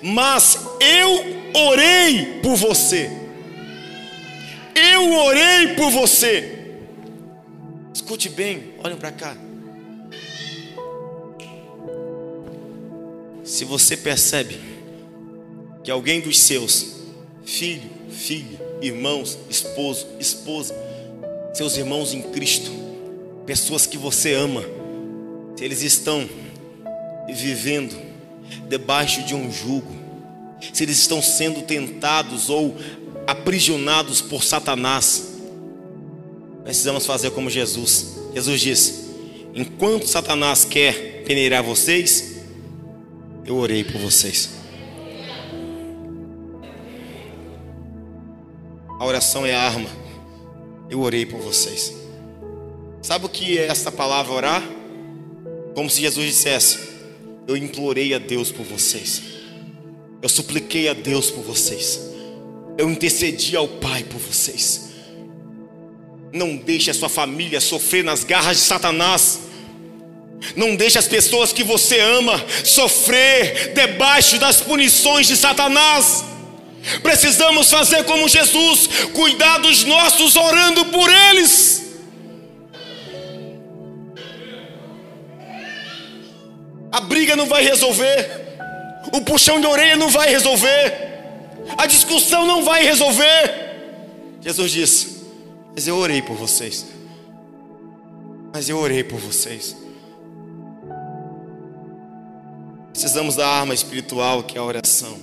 Mas 0.03 0.59
eu 0.81 1.61
orei 1.69 2.41
por 2.43 2.57
você. 2.57 3.09
Eu 4.75 5.13
orei 5.13 5.75
por 5.77 5.93
você. 5.93 6.57
Escute 7.97 8.29
bem, 8.29 8.75
olhem 8.85 8.99
para 8.99 9.11
cá. 9.11 9.35
Se 13.43 13.65
você 13.65 13.97
percebe 13.97 14.61
que 15.83 15.91
alguém 15.91 16.21
dos 16.21 16.39
seus, 16.41 16.97
filho, 17.47 17.89
filha, 18.11 18.61
irmãos, 18.83 19.39
esposo, 19.49 20.09
esposa, 20.21 20.75
seus 21.55 21.79
irmãos 21.79 22.13
em 22.13 22.21
Cristo, 22.21 22.71
pessoas 23.47 23.87
que 23.87 23.97
você 23.97 24.35
ama, 24.35 24.63
se 25.57 25.65
eles 25.65 25.81
estão 25.81 26.29
vivendo 27.35 27.97
debaixo 28.69 29.23
de 29.23 29.35
um 29.35 29.51
jugo, 29.51 29.97
se 30.71 30.83
eles 30.83 30.99
estão 30.99 31.23
sendo 31.23 31.63
tentados 31.63 32.51
ou 32.51 32.77
aprisionados 33.27 34.21
por 34.21 34.45
Satanás, 34.45 35.36
precisamos 36.67 37.07
fazer 37.07 37.31
como 37.31 37.49
Jesus. 37.49 38.17
Jesus 38.35 38.61
disse: 38.61 39.07
Enquanto 39.55 40.07
Satanás 40.07 40.65
quer 40.65 41.23
peneirar 41.25 41.63
vocês, 41.63 42.41
eu 43.45 43.57
orei 43.57 43.85
por 43.85 43.99
vocês. 44.01 44.51
A 48.99 49.07
oração 49.07 49.47
é 49.47 49.55
a 49.55 49.63
arma. 49.63 49.89
Eu 50.91 51.01
orei 51.01 51.25
por 51.25 51.41
vocês. 51.41 51.95
Sabe 53.01 53.27
o 53.27 53.29
que 53.29 53.59
é 53.59 53.67
esta 53.69 53.93
palavra 53.93 54.33
orar? 54.33 54.63
Como 55.75 55.89
se 55.89 56.01
Jesus 56.01 56.27
dissesse: 56.27 56.79
Eu 57.47 57.57
implorei 57.57 58.13
a 58.13 58.19
Deus 58.19 58.51
por 58.51 58.65
vocês. 58.65 59.23
Eu 60.21 60.29
supliquei 60.29 60.89
a 60.89 60.95
Deus 60.95 61.31
por 61.31 61.45
vocês. 61.45 62.01
Eu 62.77 62.91
intercedi 62.91 63.57
ao 63.57 63.69
Pai 63.69 64.03
por 64.03 64.19
vocês. 64.19 64.86
Não 66.37 66.55
deixe 66.55 66.91
a 66.91 66.95
sua 66.95 67.09
família 67.09 67.63
sofrer 67.63 68.05
nas 68.05 68.23
garras 68.23 68.59
de 68.59 68.63
Satanás. 68.63 69.41
Não 70.55 70.77
deixe 70.77 70.99
as 70.99 71.09
pessoas 71.09 71.51
que 71.51 71.65
você 71.65 71.99
ama 71.99 72.45
sofrer 72.63 73.73
debaixo 73.73 74.39
das 74.39 74.61
punições 74.61 75.27
de 75.27 75.35
Satanás. 75.35 76.25
Precisamos 77.03 77.71
fazer 77.71 78.05
como 78.05 78.29
Jesus, 78.29 78.87
cuidar 79.15 79.59
dos 79.59 79.83
nossos 79.85 80.37
orando 80.37 80.85
por 80.85 81.11
eles. 81.11 81.85
A 86.93 87.01
briga 87.01 87.35
não 87.35 87.47
vai 87.47 87.63
resolver, 87.63 88.31
o 89.13 89.23
puxão 89.23 89.59
de 89.59 89.67
orelha 89.67 89.97
não 89.97 90.11
vai 90.11 90.29
resolver, 90.29 90.95
a 91.79 91.87
discussão 91.87 92.47
não 92.47 92.63
vai 92.63 92.85
resolver. 92.85 93.67
Jesus 94.43 94.71
disse: 94.71 95.16
Mas 95.77 95.87
eu 95.87 95.95
orei 95.99 96.23
por 96.23 96.35
vocês. 96.35 96.87
Mas 98.51 98.67
eu 98.67 98.79
orei 98.79 99.05
por 99.05 99.21
vocês. 99.21 99.77
Precisamos 102.91 103.37
da 103.37 103.47
arma 103.47 103.75
espiritual 103.75 104.43
que 104.43 104.57
é 104.57 104.61
a 104.61 104.65
oração. 104.65 105.19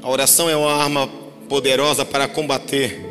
A 0.00 0.08
oração 0.08 0.48
é 0.48 0.54
uma 0.54 0.72
arma 0.72 1.08
poderosa 1.48 2.04
para 2.04 2.28
combater 2.28 3.04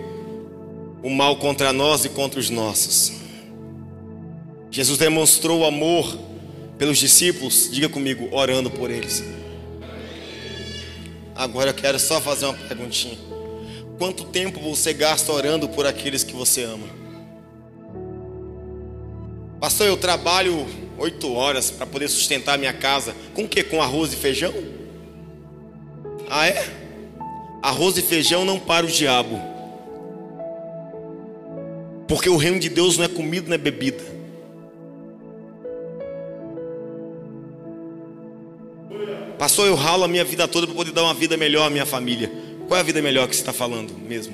o 1.03 1.09
mal 1.09 1.35
contra 1.35 1.73
nós 1.73 2.05
e 2.05 2.09
contra 2.09 2.39
os 2.39 2.49
nossos. 2.49 3.11
Jesus 4.69 4.97
demonstrou 4.97 5.65
amor 5.65 6.17
pelos 6.77 6.97
discípulos, 6.97 7.69
diga 7.69 7.89
comigo, 7.89 8.29
orando 8.31 8.71
por 8.71 8.89
eles. 8.89 9.21
Agora 11.35 11.71
eu 11.71 11.73
quero 11.73 11.99
só 11.99 12.21
fazer 12.21 12.45
uma 12.45 12.53
perguntinha. 12.53 13.30
Quanto 14.01 14.23
tempo 14.23 14.59
você 14.59 14.93
gasta 14.93 15.31
orando 15.31 15.69
por 15.69 15.85
aqueles 15.85 16.23
que 16.23 16.33
você 16.33 16.63
ama? 16.63 16.87
Pastor, 19.59 19.85
eu 19.85 19.95
trabalho 19.95 20.65
oito 20.97 21.31
horas 21.31 21.69
para 21.69 21.85
poder 21.85 22.07
sustentar 22.09 22.57
minha 22.57 22.73
casa. 22.73 23.15
Com 23.35 23.43
o 23.43 23.47
que? 23.47 23.63
Com 23.63 23.79
arroz 23.79 24.11
e 24.11 24.15
feijão? 24.15 24.51
Ah, 26.27 26.47
é? 26.47 26.67
Arroz 27.61 27.95
e 27.95 28.01
feijão 28.01 28.43
não 28.43 28.59
para 28.59 28.87
o 28.87 28.89
diabo. 28.89 29.39
Porque 32.07 32.27
o 32.27 32.37
reino 32.37 32.59
de 32.59 32.69
Deus 32.69 32.97
não 32.97 33.05
é 33.05 33.07
comida, 33.07 33.49
não 33.49 33.53
é 33.53 33.59
bebida. 33.59 34.03
Pastor, 39.37 39.67
eu 39.67 39.75
ralo 39.75 40.05
a 40.05 40.07
minha 40.07 40.23
vida 40.23 40.47
toda 40.47 40.65
para 40.65 40.75
poder 40.75 40.91
dar 40.91 41.03
uma 41.03 41.13
vida 41.13 41.37
melhor 41.37 41.67
à 41.67 41.69
minha 41.69 41.85
família. 41.85 42.49
Qual 42.71 42.77
é 42.77 42.79
a 42.79 42.85
vida 42.85 43.01
melhor 43.01 43.27
que 43.27 43.35
você 43.35 43.41
está 43.41 43.51
falando 43.51 43.91
mesmo? 43.97 44.33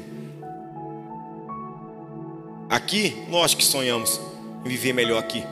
Aqui, 2.70 3.16
nós 3.30 3.56
que 3.56 3.66
sonhamos 3.66 4.22
em 4.64 4.70
viver 4.70 4.94
melhor 4.94 5.18
aqui. 5.18 5.44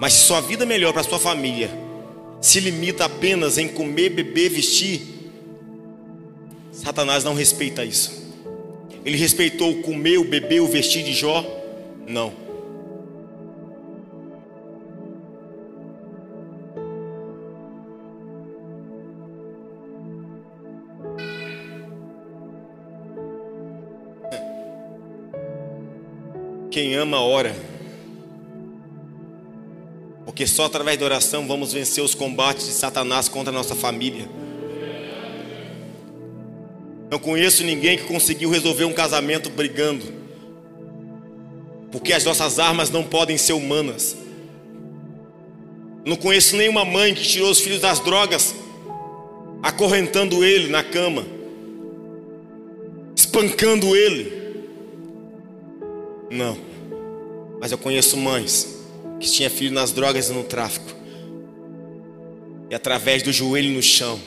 Mas 0.00 0.14
se 0.14 0.24
sua 0.24 0.40
vida 0.40 0.66
melhor 0.66 0.92
para 0.92 1.04
sua 1.04 1.20
família 1.20 1.70
se 2.40 2.58
limita 2.58 3.04
apenas 3.04 3.58
em 3.58 3.68
comer, 3.68 4.08
beber, 4.08 4.48
vestir, 4.48 5.02
Satanás 6.72 7.22
não 7.22 7.32
respeita 7.32 7.84
isso. 7.84 8.10
Ele 9.04 9.16
respeitou 9.16 9.70
o 9.70 9.80
comer, 9.80 10.18
o 10.18 10.24
beber, 10.24 10.62
o 10.62 10.66
vestir 10.66 11.04
de 11.04 11.12
Jó? 11.12 11.46
Não. 12.08 12.32
Quem 26.80 26.94
ama, 26.94 27.20
ora. 27.20 27.54
Porque 30.24 30.46
só 30.46 30.64
através 30.64 30.96
da 30.96 31.04
oração 31.04 31.46
vamos 31.46 31.74
vencer 31.74 32.02
os 32.02 32.14
combates 32.14 32.64
de 32.64 32.72
Satanás 32.72 33.28
contra 33.28 33.52
a 33.52 33.54
nossa 33.54 33.74
família. 33.74 34.26
Não 37.10 37.18
conheço 37.18 37.62
ninguém 37.64 37.98
que 37.98 38.04
conseguiu 38.04 38.48
resolver 38.48 38.86
um 38.86 38.94
casamento 38.94 39.50
brigando. 39.50 40.06
Porque 41.92 42.14
as 42.14 42.24
nossas 42.24 42.58
armas 42.58 42.88
não 42.88 43.04
podem 43.04 43.36
ser 43.36 43.52
humanas. 43.52 44.16
Não 46.02 46.16
conheço 46.16 46.56
nenhuma 46.56 46.82
mãe 46.82 47.12
que 47.12 47.24
tirou 47.24 47.50
os 47.50 47.60
filhos 47.60 47.82
das 47.82 48.00
drogas, 48.00 48.54
acorrentando 49.62 50.42
ele 50.42 50.68
na 50.68 50.82
cama, 50.82 51.26
espancando 53.14 53.94
ele. 53.94 54.32
Não. 56.30 56.69
Mas 57.60 57.70
eu 57.70 57.78
conheço 57.78 58.16
mães 58.16 58.66
que 59.20 59.30
tinham 59.30 59.50
filhos 59.50 59.72
nas 59.74 59.92
drogas 59.92 60.30
e 60.30 60.32
no 60.32 60.42
tráfico. 60.42 60.90
E 62.70 62.74
através 62.74 63.22
do 63.22 63.32
joelho 63.32 63.70
no 63.70 63.82
chão, 63.82 64.18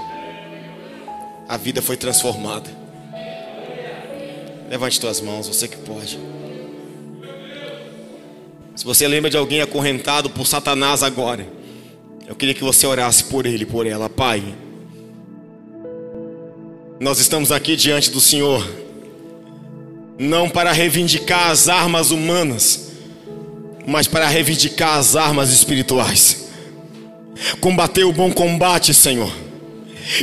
a 1.48 1.58
vida 1.58 1.82
foi 1.82 1.98
transformada. 1.98 2.70
Levante 4.70 5.00
tuas 5.00 5.20
mãos, 5.20 5.48
você 5.48 5.68
que 5.68 5.78
pode. 5.78 6.20
Se 8.76 8.86
você 8.86 9.08
lembra 9.08 9.30
de 9.30 9.38
alguém 9.38 9.62
acorrentado 9.62 10.30
por 10.30 10.46
Satanás 10.46 11.04
agora, 11.04 11.48
eu 12.28 12.36
queria 12.36 12.54
que 12.54 12.64
você 12.64 12.86
orasse 12.86 13.24
por 13.26 13.46
ele, 13.46 13.66
por 13.66 13.86
ela, 13.86 14.10
Pai. 14.10 14.56
Nós 17.00 17.20
estamos 17.20 17.52
aqui 17.52 17.76
diante 17.76 18.10
do 18.10 18.20
Senhor, 18.22 18.68
não 20.18 20.50
para 20.50 20.72
reivindicar 20.72 21.50
as 21.50 21.68
armas 21.68 22.12
humanas, 22.12 22.93
mas 23.86 24.08
para 24.08 24.28
reivindicar 24.28 24.98
as 24.98 25.16
armas 25.16 25.52
espirituais. 25.52 26.48
Combater 27.60 28.04
o 28.04 28.14
bom 28.14 28.32
combate, 28.32 28.94
Senhor. 28.94 29.32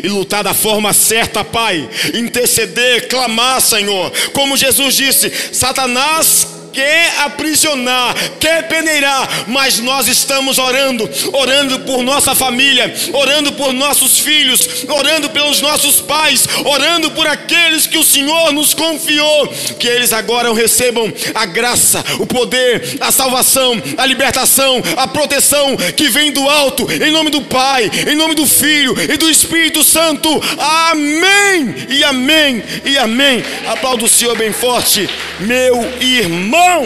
E 0.02 0.08
lutar 0.08 0.44
da 0.44 0.54
forma 0.54 0.92
certa, 0.92 1.44
Pai. 1.44 1.88
Interceder, 2.14 3.08
clamar, 3.08 3.60
Senhor. 3.60 4.12
Como 4.32 4.56
Jesus 4.56 4.94
disse: 4.94 5.30
Satanás 5.52 6.59
quer 6.72 7.12
aprisionar, 7.20 8.14
quer 8.38 8.68
peneirar, 8.68 9.44
mas 9.48 9.78
nós 9.78 10.08
estamos 10.08 10.58
orando, 10.58 11.08
orando 11.32 11.80
por 11.80 12.02
nossa 12.02 12.34
família, 12.34 12.92
orando 13.12 13.52
por 13.52 13.72
nossos 13.72 14.18
filhos, 14.18 14.84
orando 14.88 15.30
pelos 15.30 15.60
nossos 15.60 16.00
pais, 16.00 16.46
orando 16.64 17.10
por 17.10 17.26
aqueles 17.26 17.86
que 17.86 17.98
o 17.98 18.04
Senhor 18.04 18.52
nos 18.52 18.74
confiou, 18.74 19.48
que 19.78 19.86
eles 19.86 20.12
agora 20.12 20.52
recebam 20.52 21.12
a 21.34 21.46
graça, 21.46 22.04
o 22.18 22.26
poder, 22.26 22.98
a 23.00 23.10
salvação, 23.10 23.80
a 23.96 24.06
libertação, 24.06 24.82
a 24.96 25.06
proteção 25.06 25.76
que 25.96 26.08
vem 26.08 26.32
do 26.32 26.48
alto, 26.48 26.86
em 26.90 27.10
nome 27.10 27.30
do 27.30 27.42
Pai, 27.42 27.90
em 28.08 28.16
nome 28.16 28.34
do 28.34 28.46
Filho 28.46 28.94
e 29.00 29.16
do 29.16 29.28
Espírito 29.28 29.82
Santo. 29.82 30.28
Amém 30.58 31.74
e 31.88 32.04
amém 32.04 32.62
e 32.84 32.98
amém. 32.98 33.42
Aplauda 33.66 34.04
o 34.04 34.08
Senhor 34.08 34.36
bem 34.36 34.52
forte, 34.52 35.08
meu 35.40 35.80
irmão 36.00 36.59
irmão. 36.60 36.82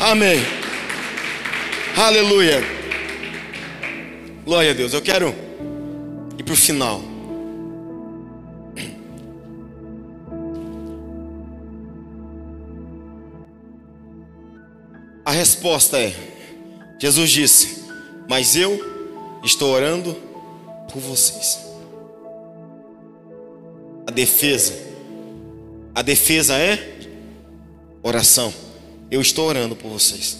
Amém. 0.00 0.38
Aleluia. 1.96 2.62
Glória 4.44 4.70
a 4.70 4.74
Deus. 4.74 4.94
Eu 4.94 5.02
quero 5.02 5.34
ir 6.38 6.42
para 6.42 6.54
o 6.54 6.56
final. 6.56 7.02
A 15.24 15.32
resposta 15.32 15.98
é: 15.98 16.12
Jesus 16.98 17.30
disse, 17.30 17.84
mas 18.28 18.56
eu 18.56 19.40
estou 19.44 19.72
orando 19.72 20.14
por 20.90 21.00
vocês. 21.00 21.60
A 24.06 24.10
defesa, 24.10 24.74
a 25.94 26.02
defesa 26.02 26.56
é 26.56 26.99
Oração. 28.02 28.52
Eu 29.10 29.20
estou 29.20 29.46
orando 29.48 29.76
por 29.76 29.88
vocês. 29.90 30.38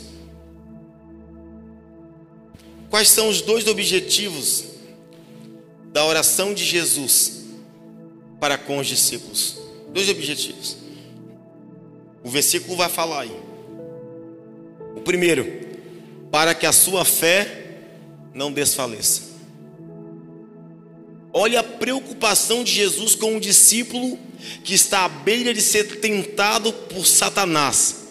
Quais 2.88 3.08
são 3.08 3.28
os 3.28 3.40
dois 3.40 3.66
objetivos 3.66 4.64
da 5.92 6.04
oração 6.04 6.54
de 6.54 6.64
Jesus 6.64 7.44
para 8.38 8.56
com 8.56 8.78
os 8.78 8.86
discípulos? 8.86 9.58
Dois 9.92 10.08
objetivos. 10.08 10.76
O 12.24 12.30
versículo 12.30 12.76
vai 12.76 12.88
falar 12.88 13.22
aí. 13.22 13.36
O 14.96 15.00
primeiro, 15.00 15.46
para 16.30 16.54
que 16.54 16.66
a 16.66 16.72
sua 16.72 17.04
fé 17.04 17.60
não 18.34 18.52
desfaleça. 18.52 19.22
Olha 21.32 21.60
a 21.60 21.64
preocupação 21.64 22.64
de 22.64 22.72
Jesus 22.72 23.14
com 23.14 23.36
o 23.36 23.40
discípulo 23.40 24.18
que 24.64 24.74
está 24.74 25.04
à 25.04 25.08
beira 25.08 25.52
de 25.52 25.60
ser 25.60 26.00
tentado 26.00 26.72
por 26.72 27.06
Satanás, 27.06 28.08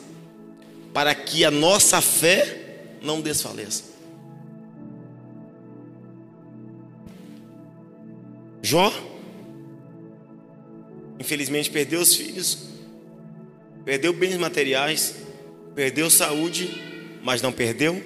para 0.94 1.14
que 1.14 1.44
a 1.46 1.52
nossa 1.52 2.02
fé 2.02 2.96
não 3.02 3.22
desfaleça. 3.22 3.84
Jó, 8.62 8.94
infelizmente, 11.20 11.70
perdeu 11.70 12.02
os 12.02 12.14
filhos, 12.14 12.58
perdeu 13.86 14.12
bens 14.12 14.38
materiais, 14.38 15.16
perdeu 15.74 16.10
saúde, 16.10 16.70
mas 17.24 17.42
não 17.42 17.52
perdeu 17.52 18.04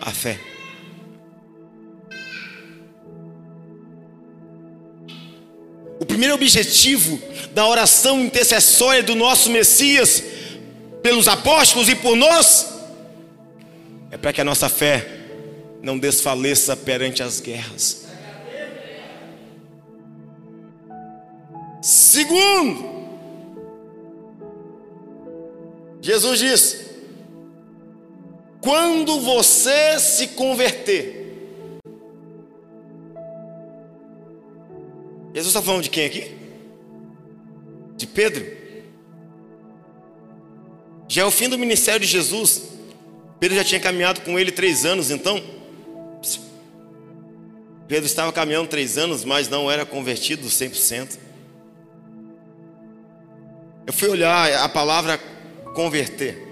a 0.00 0.10
fé. 0.10 0.55
O 6.06 6.14
primeiro 6.16 6.34
objetivo 6.34 7.20
da 7.52 7.66
oração 7.66 8.20
intercessória 8.20 9.02
do 9.02 9.16
nosso 9.16 9.50
Messias 9.50 10.22
pelos 11.02 11.26
apóstolos 11.26 11.88
e 11.88 11.96
por 11.96 12.14
nós 12.14 12.64
é 14.12 14.16
para 14.16 14.32
que 14.32 14.40
a 14.40 14.44
nossa 14.44 14.68
fé 14.68 15.04
não 15.82 15.98
desfaleça 15.98 16.76
perante 16.76 17.24
as 17.24 17.40
guerras. 17.40 18.06
Segundo, 21.82 22.88
Jesus 26.00 26.38
diz: 26.38 26.86
quando 28.60 29.20
você 29.20 29.98
se 29.98 30.28
converter, 30.28 31.25
Jesus 35.36 35.48
está 35.48 35.60
falando 35.60 35.82
de 35.82 35.90
quem 35.90 36.06
aqui? 36.06 36.34
De 37.94 38.06
Pedro. 38.06 38.46
Já 41.06 41.20
é 41.20 41.24
o 41.26 41.30
fim 41.30 41.46
do 41.46 41.58
ministério 41.58 42.00
de 42.00 42.06
Jesus. 42.06 42.62
Pedro 43.38 43.54
já 43.54 43.62
tinha 43.62 43.78
caminhado 43.78 44.22
com 44.22 44.38
ele 44.38 44.50
três 44.50 44.86
anos, 44.86 45.10
então. 45.10 45.38
Pedro 47.86 48.06
estava 48.06 48.32
caminhando 48.32 48.70
três 48.70 48.96
anos, 48.96 49.26
mas 49.26 49.46
não 49.46 49.70
era 49.70 49.84
convertido 49.84 50.48
100%. 50.48 51.18
Eu 53.86 53.92
fui 53.92 54.08
olhar 54.08 54.64
a 54.64 54.68
palavra 54.70 55.18
converter. 55.74 56.48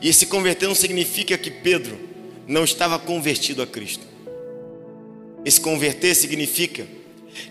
E 0.00 0.08
esse 0.08 0.26
converter 0.26 0.68
não 0.68 0.76
significa 0.76 1.36
que 1.36 1.50
Pedro 1.50 1.98
não 2.46 2.62
estava 2.62 3.00
convertido 3.00 3.60
a 3.60 3.66
Cristo. 3.66 4.06
Esse 5.44 5.60
converter 5.60 6.14
significa 6.14 6.99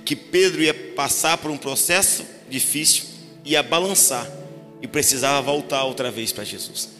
que 0.06 0.16
Pedro 0.16 0.62
ia 0.62 0.74
passar 0.74 1.38
por 1.38 1.52
um 1.52 1.58
processo 1.58 2.26
difícil, 2.50 3.06
ia 3.46 3.62
balançar 3.64 4.30
e 4.82 4.88
precisava 4.88 5.42
voltar 5.42 5.84
outra 5.84 6.12
vez 6.12 6.32
para 6.32 6.44
Jesus. 6.44 7.00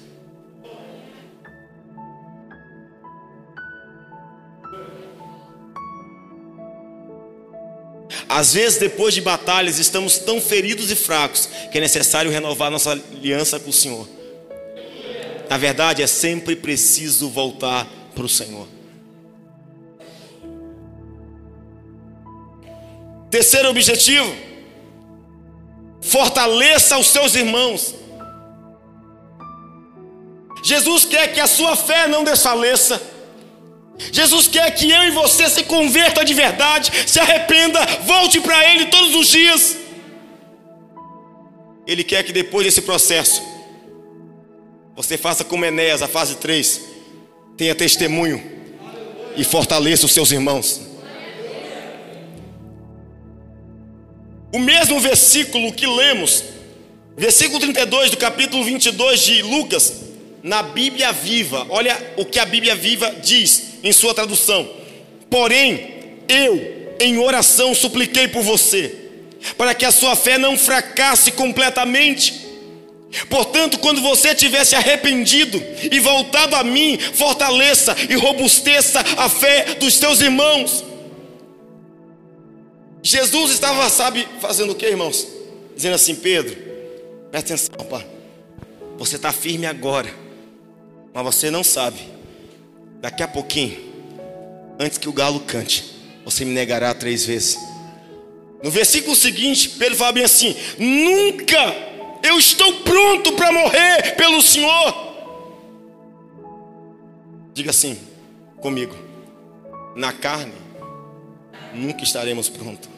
Às 8.28 8.54
vezes, 8.54 8.78
depois 8.78 9.14
de 9.16 9.22
batalhas, 9.22 9.80
estamos 9.80 10.20
tão 10.20 10.40
feridos 10.40 10.92
e 10.92 10.96
fracos 10.96 11.50
que 11.72 11.78
é 11.80 11.82
necessário 11.82 12.30
renovar 12.30 12.70
nossa 12.70 12.92
aliança 12.92 13.60
com 13.60 13.72
o 13.72 13.74
Senhor. 13.74 14.08
Na 15.50 15.58
verdade, 15.58 16.04
é 16.04 16.08
sempre 16.08 16.56
preciso 16.56 17.28
voltar 17.28 17.88
para 18.14 18.24
o 18.24 18.30
Senhor. 18.30 18.68
Terceiro 23.30 23.70
objetivo: 23.70 24.34
fortaleça 26.02 26.98
os 26.98 27.08
seus 27.08 27.36
irmãos. 27.36 27.96
Jesus 30.64 31.06
quer 31.06 31.34
que 31.34 31.40
a 31.40 31.48
sua 31.48 31.76
fé 31.76 32.08
não 32.08 32.24
desfaleça. 32.24 33.02
Jesus 34.12 34.48
quer 34.48 34.72
que 34.72 34.90
eu 34.90 35.04
e 35.04 35.12
você 35.12 35.50
se 35.50 35.64
converta 35.64 36.24
de 36.24 36.34
verdade, 36.34 36.92
se 37.06 37.20
arrependa, 37.20 37.86
volte 38.04 38.40
para 38.40 38.74
Ele 38.74 38.86
todos 38.86 39.14
os 39.16 39.28
dias. 39.28 39.78
Ele 41.86 42.04
quer 42.04 42.24
que 42.24 42.32
depois 42.32 42.66
desse 42.66 42.82
processo, 42.82 43.42
você 44.96 45.18
faça 45.18 45.44
como 45.44 45.66
Enéas, 45.66 46.02
a 46.02 46.08
fase 46.08 46.36
3, 46.36 46.82
tenha 47.58 47.76
testemunho 47.76 48.42
e 49.36 49.44
fortaleça 49.44 50.06
os 50.06 50.12
seus 50.12 50.32
irmãos. 50.32 50.89
O 54.52 54.58
mesmo 54.58 55.00
versículo 55.00 55.72
que 55.72 55.86
lemos, 55.86 56.44
versículo 57.16 57.60
32 57.60 58.10
do 58.10 58.18
capítulo 58.18 58.64
22 58.64 59.20
de 59.22 59.42
Lucas, 59.44 59.94
na 60.42 60.64
Bíblia 60.64 61.12
Viva, 61.12 61.68
olha 61.70 61.96
o 62.18 62.26
que 62.26 62.40
a 62.40 62.46
Bíblia 62.46 62.76
Viva 62.76 63.14
diz 63.24 63.74
em 63.84 63.92
sua 63.92 64.14
tradução. 64.14 64.68
Porém, 65.30 66.18
eu, 66.28 66.96
em 67.00 67.20
oração, 67.20 67.76
supliquei 67.76 68.28
por 68.28 68.42
você, 68.42 68.96
para 69.56 69.76
que 69.76 69.86
a 69.86 69.92
sua 69.92 70.16
fé 70.16 70.40
não 70.40 70.58
fracasse 70.58 71.32
completamente. 71.32 72.48
Portanto, 73.30 73.78
quando 73.78 74.02
você 74.02 74.34
tivesse 74.34 74.76
arrependido 74.76 75.62
e 75.92 76.00
voltado 76.00 76.56
a 76.56 76.64
mim, 76.64 76.98
fortaleça 77.14 77.96
e 78.10 78.16
robusteça 78.16 79.00
a 79.16 79.30
fé 79.30 79.76
dos 79.80 80.00
teus 80.00 80.22
irmãos. 80.22 80.89
Jesus 83.02 83.52
estava, 83.52 83.90
sabe, 83.90 84.28
fazendo 84.42 84.72
o 84.72 84.76
que, 84.76 84.86
irmãos? 84.86 85.28
Dizendo 85.76 85.96
assim: 85.96 86.16
Pedro, 86.16 86.56
presta 87.32 87.54
atenção, 87.54 87.86
pai. 87.86 88.06
Você 88.98 89.16
está 89.16 89.32
firme 89.32 89.66
agora, 89.66 90.14
mas 91.14 91.24
você 91.24 91.50
não 91.50 91.64
sabe 91.64 92.20
Daqui 93.02 93.24
a 93.24 93.28
pouquinho, 93.28 93.78
antes 94.78 94.98
que 94.98 95.08
o 95.08 95.14
galo 95.14 95.40
cante, 95.42 95.96
você 96.26 96.44
me 96.44 96.52
negará 96.52 96.94
três 96.94 97.26
vezes. 97.26 97.58
No 98.62 98.70
versículo 98.70 99.16
seguinte, 99.16 99.70
Pedro 99.70 99.96
fala 99.96 100.12
bem 100.12 100.26
assim: 100.26 100.54
Nunca 100.78 101.76
eu 102.22 102.38
estou 102.38 102.82
pronto 102.82 103.32
para 103.34 103.54
morrer 103.54 104.16
pelo 104.18 104.42
Senhor. 104.42 105.14
Diga 107.54 107.70
assim 107.70 107.98
comigo: 108.58 108.94
Na 109.96 110.12
carne, 110.12 110.54
nunca 111.74 112.04
estaremos 112.04 112.50
prontos. 112.50 112.90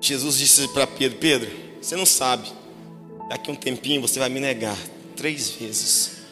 Jesus 0.00 0.36
disse 0.36 0.68
para 0.68 0.86
Pedro: 0.86 1.18
Pedro, 1.18 1.50
você 1.80 1.96
não 1.96 2.06
sabe, 2.06 2.50
daqui 3.28 3.50
a 3.50 3.52
um 3.52 3.56
tempinho 3.56 4.00
você 4.00 4.18
vai 4.18 4.28
me 4.28 4.40
negar 4.40 4.76
três 5.16 5.50
vezes. 5.50 6.22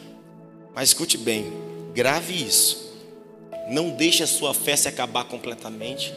Mas 0.75 0.91
escute 0.91 1.17
bem, 1.17 1.53
grave 1.95 2.35
isso. 2.35 2.91
Não 3.69 3.91
deixe 3.91 4.23
a 4.23 4.27
sua 4.27 4.53
fé 4.53 4.75
se 4.75 4.89
acabar 4.89 5.25
completamente. 5.25 6.13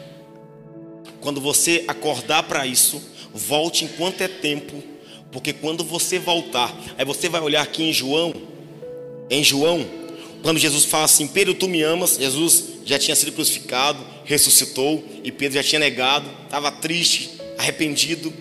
Quando 1.22 1.40
você 1.40 1.86
acordar 1.88 2.44
para 2.44 2.66
isso, 2.66 3.02
volte 3.34 3.86
enquanto 3.86 4.22
é 4.22 4.28
tempo, 4.28 4.84
porque 5.32 5.54
quando 5.54 5.84
você 5.84 6.20
voltar, 6.20 6.76
aí 6.98 7.06
você 7.06 7.30
vai 7.30 7.42
olhar 7.42 7.62
aqui 7.62 7.84
em 7.84 7.94
João, 7.94 8.34
em 9.30 9.44
João, 9.44 9.86
quando 10.44 10.60
Jesus 10.60 10.84
fala 10.84 11.06
assim: 11.06 11.26
Pedro, 11.26 11.56
tu 11.56 11.70
me 11.70 11.82
amas, 11.82 12.18
Jesus 12.18 12.66
já 12.86 13.00
tinha 13.00 13.16
sido 13.16 13.32
crucificado, 13.32 14.00
ressuscitou, 14.26 15.04
e 15.24 15.32
Pedro 15.32 15.56
já 15.56 15.64
tinha 15.64 15.80
negado, 15.80 16.30
estava 16.44 16.70
triste, 16.70 17.32
arrependido. 17.58 18.32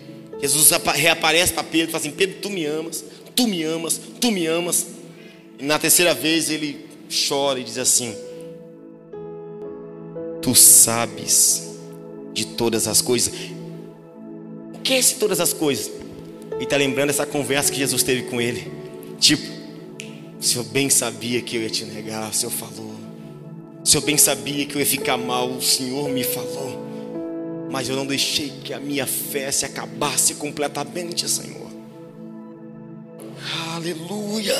Jesus 0.42 0.70
reaparece 0.96 1.52
para 1.52 1.62
Pedro 1.62 1.88
e 1.88 1.92
fala 1.92 2.04
assim: 2.04 2.10
Pedro, 2.10 2.40
tu 2.42 2.50
me 2.50 2.66
amas. 2.66 3.04
Tu 3.34 3.46
me 3.46 3.62
amas, 3.62 4.00
tu 4.20 4.30
me 4.30 4.46
amas. 4.46 4.86
E 5.58 5.64
na 5.64 5.78
terceira 5.78 6.12
vez 6.12 6.50
ele 6.50 6.84
chora 7.28 7.60
e 7.60 7.64
diz 7.64 7.78
assim: 7.78 8.14
Tu 10.42 10.54
sabes 10.56 11.70
de 12.34 12.44
todas 12.44 12.88
as 12.88 13.00
coisas. 13.00 13.32
O 14.74 14.80
que 14.82 14.92
é 14.92 14.98
esse 14.98 15.14
todas 15.14 15.38
as 15.38 15.52
coisas? 15.52 15.88
E 16.58 16.64
está 16.64 16.76
lembrando 16.76 17.10
essa 17.10 17.24
conversa 17.24 17.72
que 17.72 17.78
Jesus 17.78 18.02
teve 18.02 18.22
com 18.22 18.40
ele. 18.40 18.70
Tipo, 19.20 19.51
o 20.42 20.44
Senhor 20.44 20.64
bem 20.64 20.90
sabia 20.90 21.40
que 21.40 21.54
eu 21.54 21.62
ia 21.62 21.70
te 21.70 21.84
negar, 21.84 22.28
o 22.28 22.34
Senhor 22.34 22.50
falou. 22.50 22.96
O 23.80 23.86
Senhor 23.86 24.02
bem 24.02 24.18
sabia 24.18 24.66
que 24.66 24.74
eu 24.74 24.80
ia 24.80 24.86
ficar 24.86 25.16
mal, 25.16 25.48
o 25.48 25.62
Senhor 25.62 26.08
me 26.08 26.24
falou. 26.24 27.68
Mas 27.70 27.88
eu 27.88 27.94
não 27.94 28.04
deixei 28.04 28.50
que 28.64 28.74
a 28.74 28.80
minha 28.80 29.06
fé 29.06 29.52
se 29.52 29.64
acabasse 29.64 30.34
completamente, 30.34 31.28
Senhor. 31.28 31.70
Aleluia. 33.72 34.58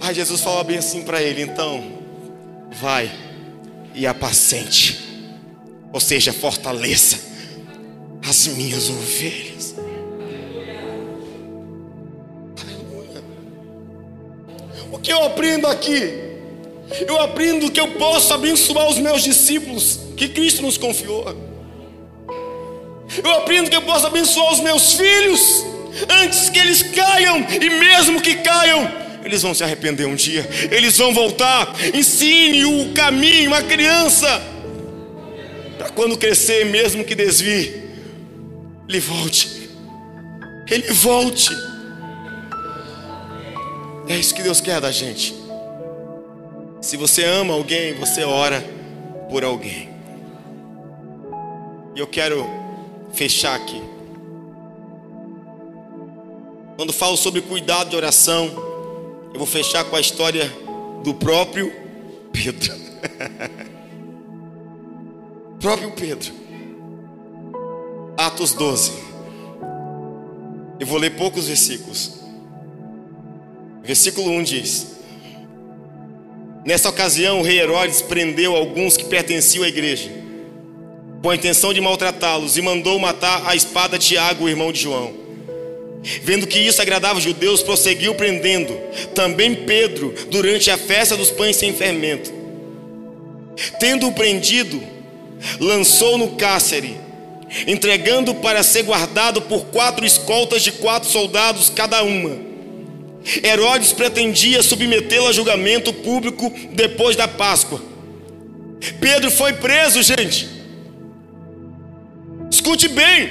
Aí 0.00 0.14
Jesus 0.14 0.40
fala 0.40 0.64
bem 0.64 0.78
assim 0.78 1.02
para 1.02 1.22
ele: 1.22 1.42
então, 1.42 1.98
vai 2.80 3.12
e 3.94 4.06
apacente, 4.06 4.98
ou 5.92 6.00
seja, 6.00 6.32
fortaleça 6.32 7.18
as 8.26 8.46
minhas 8.46 8.88
ovelhas. 8.88 9.74
Que 15.08 15.12
eu 15.14 15.24
aprendo 15.24 15.66
aqui? 15.66 16.12
Eu 17.06 17.18
aprendo 17.18 17.70
que 17.70 17.80
eu 17.80 17.88
posso 17.92 18.34
abençoar 18.34 18.86
os 18.88 18.98
meus 18.98 19.22
discípulos 19.22 20.00
que 20.14 20.28
Cristo 20.28 20.60
nos 20.60 20.76
confiou. 20.76 21.24
Eu 23.24 23.32
aprendo 23.32 23.70
que 23.70 23.76
eu 23.76 23.80
posso 23.80 24.06
abençoar 24.06 24.52
os 24.52 24.60
meus 24.60 24.92
filhos 24.92 25.64
antes 26.22 26.50
que 26.50 26.58
eles 26.58 26.82
caiam, 26.82 27.38
e 27.38 27.70
mesmo 27.70 28.20
que 28.20 28.34
caiam, 28.34 28.86
eles 29.24 29.40
vão 29.40 29.54
se 29.54 29.64
arrepender 29.64 30.06
um 30.06 30.14
dia, 30.14 30.46
eles 30.70 30.98
vão 30.98 31.14
voltar. 31.14 31.74
Ensine 31.94 32.66
o 32.66 32.92
caminho 32.92 33.54
à 33.54 33.62
criança, 33.62 34.42
para 35.78 35.88
quando 35.88 36.18
crescer, 36.18 36.66
mesmo 36.66 37.02
que 37.02 37.14
desvie, 37.14 37.82
ele 38.86 39.00
volte, 39.00 39.70
ele 40.70 40.92
volte. 40.92 41.67
É 44.08 44.16
isso 44.16 44.34
que 44.34 44.42
Deus 44.42 44.60
quer 44.60 44.80
da 44.80 44.90
gente. 44.90 45.34
Se 46.80 46.96
você 46.96 47.24
ama 47.24 47.52
alguém, 47.52 47.92
você 47.94 48.24
ora 48.24 48.64
por 49.28 49.44
alguém. 49.44 49.90
E 51.94 52.00
eu 52.00 52.06
quero 52.06 52.46
fechar 53.12 53.54
aqui. 53.54 53.82
Quando 56.76 56.92
falo 56.92 57.16
sobre 57.16 57.42
cuidado 57.42 57.90
de 57.90 57.96
oração, 57.96 58.46
eu 59.34 59.38
vou 59.38 59.46
fechar 59.46 59.84
com 59.84 59.96
a 59.96 60.00
história 60.00 60.50
do 61.04 61.12
próprio 61.12 61.70
Pedro. 62.32 62.74
próprio 65.60 65.90
Pedro. 65.92 66.32
Atos 68.16 68.54
12. 68.54 68.92
Eu 70.80 70.86
vou 70.86 70.98
ler 70.98 71.16
poucos 71.16 71.48
versículos. 71.48 72.17
Versículo 73.82 74.30
1 74.30 74.42
diz: 74.42 74.86
Nessa 76.64 76.88
ocasião, 76.88 77.40
o 77.40 77.42
rei 77.42 77.60
Herodes 77.60 78.02
prendeu 78.02 78.54
alguns 78.54 78.96
que 78.96 79.04
pertenciam 79.04 79.64
à 79.64 79.68
igreja 79.68 80.18
com 81.22 81.30
a 81.30 81.34
intenção 81.34 81.72
de 81.74 81.80
maltratá-los, 81.80 82.56
e 82.56 82.62
mandou 82.62 82.98
matar 82.98 83.42
a 83.46 83.54
espada 83.54 83.98
Tiago, 83.98 84.44
o 84.44 84.48
irmão 84.48 84.70
de 84.72 84.80
João. 84.80 85.12
Vendo 86.22 86.46
que 86.46 86.58
isso 86.58 86.80
agradava 86.80 87.18
os 87.18 87.24
judeus, 87.24 87.62
prosseguiu 87.62 88.14
prendendo 88.14 88.72
também 89.14 89.54
Pedro 89.54 90.14
durante 90.30 90.70
a 90.70 90.78
festa 90.78 91.16
dos 91.16 91.30
pães 91.30 91.56
sem 91.56 91.72
fermento. 91.72 92.32
Tendo-o 93.80 94.12
prendido, 94.12 94.80
lançou 95.58 96.16
no 96.16 96.36
cárcere, 96.36 96.96
entregando 97.66 98.36
para 98.36 98.62
ser 98.62 98.84
guardado 98.84 99.42
por 99.42 99.66
quatro 99.66 100.06
escoltas 100.06 100.62
de 100.62 100.70
quatro 100.70 101.10
soldados 101.10 101.68
cada 101.68 102.04
uma. 102.04 102.47
Herodes 103.44 103.92
pretendia 103.92 104.62
submetê-lo 104.62 105.28
a 105.28 105.32
julgamento 105.32 105.92
público 105.92 106.52
depois 106.72 107.14
da 107.14 107.28
Páscoa. 107.28 107.80
Pedro 109.00 109.30
foi 109.30 109.52
preso, 109.54 110.02
gente. 110.02 110.48
Escute 112.50 112.88
bem: 112.88 113.28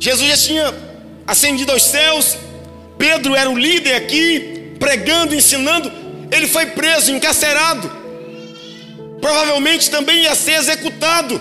Jesus 0.00 0.28
já 0.28 0.36
tinha 0.36 0.74
ascendido 1.26 1.70
aos 1.72 1.82
céus, 1.82 2.36
Pedro 2.96 3.36
era 3.36 3.48
o 3.48 3.56
líder 3.58 3.94
aqui, 3.94 4.74
pregando, 4.78 5.34
ensinando. 5.34 5.90
Ele 6.30 6.46
foi 6.46 6.66
preso, 6.66 7.12
encarcerado. 7.12 7.90
provavelmente 9.20 9.90
também 9.90 10.22
ia 10.22 10.34
ser 10.34 10.52
executado. 10.52 11.40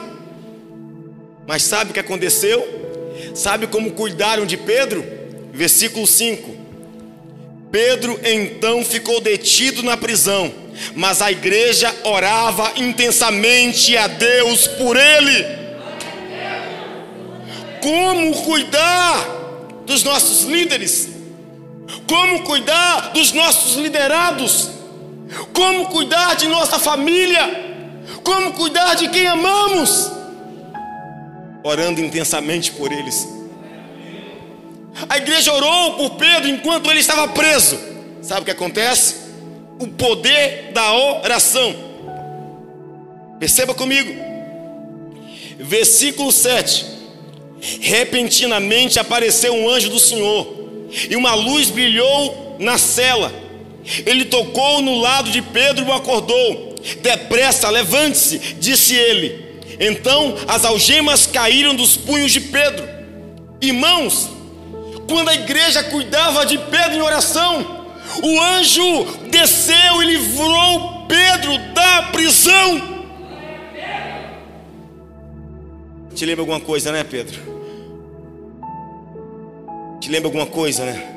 Mas 1.48 1.64
sabe 1.64 1.92
o 1.92 1.94
que 1.94 2.00
aconteceu? 2.00 2.66
Sabe 3.34 3.68
como 3.68 3.92
cuidaram 3.92 4.46
de 4.46 4.58
Pedro? 4.58 5.04
Versículo 5.54 6.06
5. 6.06 6.67
Pedro 7.72 8.20
então 8.24 8.84
ficou 8.84 9.20
detido 9.20 9.84
na 9.84 9.98
prisão, 9.98 10.52
mas 10.96 11.22
a 11.22 11.32
igreja 11.32 11.94
orava 12.04 12.74
intensamente 12.78 13.96
a 13.98 14.08
Deus 14.08 14.68
por 14.68 14.96
ele. 14.96 15.58
Como 17.82 18.44
cuidar 18.44 19.26
dos 19.86 20.04
nossos 20.04 20.44
líderes? 20.44 21.10
Como 22.08 22.44
cuidar 22.44 23.12
dos 23.14 23.32
nossos 23.34 23.76
liderados? 23.76 24.70
Como 25.54 25.88
cuidar 25.88 26.36
de 26.36 26.48
nossa 26.48 26.80
família? 26.80 27.66
Como 28.24 28.54
cuidar 28.54 28.96
de 28.96 29.10
quem 29.10 29.28
amamos? 29.28 30.12
Orando 31.64 32.00
intensamente 32.00 32.72
por 32.72 32.92
eles. 32.92 33.37
A 35.10 35.18
igreja 35.18 35.54
orou 35.54 35.94
por 35.94 36.12
Pedro 36.12 36.50
enquanto 36.50 36.90
ele 36.90 37.00
estava 37.00 37.28
preso. 37.28 37.80
Sabe 38.22 38.42
o 38.42 38.46
que 38.46 38.52
acontece? 38.52 39.16
O 39.80 39.88
poder 39.88 40.72
da 40.74 40.94
oração. 40.94 41.76
Perceba 43.40 43.74
comigo. 43.74 44.12
Versículo 45.60 46.32
7. 46.32 46.86
Repentinamente 47.82 49.00
apareceu 49.00 49.54
um 49.54 49.70
anjo 49.70 49.90
do 49.90 50.00
Senhor, 50.00 50.48
e 51.10 51.16
uma 51.16 51.34
luz 51.34 51.70
brilhou 51.70 52.56
na 52.60 52.78
cela. 52.78 53.32
Ele 54.06 54.26
tocou 54.26 54.82
no 54.82 55.00
lado 55.00 55.32
de 55.32 55.42
Pedro 55.42 55.86
e 55.86 55.88
o 55.88 55.94
acordou. 55.94 56.76
Depressa, 57.02 57.70
levante-se, 57.70 58.38
disse 58.60 58.96
ele. 58.96 59.46
Então 59.80 60.36
as 60.48 60.66
algemas 60.66 61.26
caíram 61.26 61.76
dos 61.76 61.98
punhos 61.98 62.32
de 62.32 62.42
Pedro. 62.42 62.88
Irmãos, 63.62 64.30
quando 65.08 65.30
a 65.30 65.36
igreja 65.36 65.84
cuidava 65.84 66.46
de 66.46 66.58
Pedro 66.58 66.98
em 66.98 67.02
oração, 67.02 67.86
o 68.24 68.42
anjo 68.42 69.06
desceu 69.30 70.02
e 70.02 70.06
livrou 70.06 71.06
Pedro 71.08 71.58
da 71.74 72.04
prisão. 72.12 72.98
Te 76.14 76.26
lembra 76.26 76.42
alguma 76.42 76.60
coisa, 76.60 76.92
né, 76.92 77.04
Pedro? 77.04 77.40
Te 80.00 80.10
lembra 80.10 80.28
alguma 80.28 80.48
coisa, 80.48 80.84
né? 80.84 81.14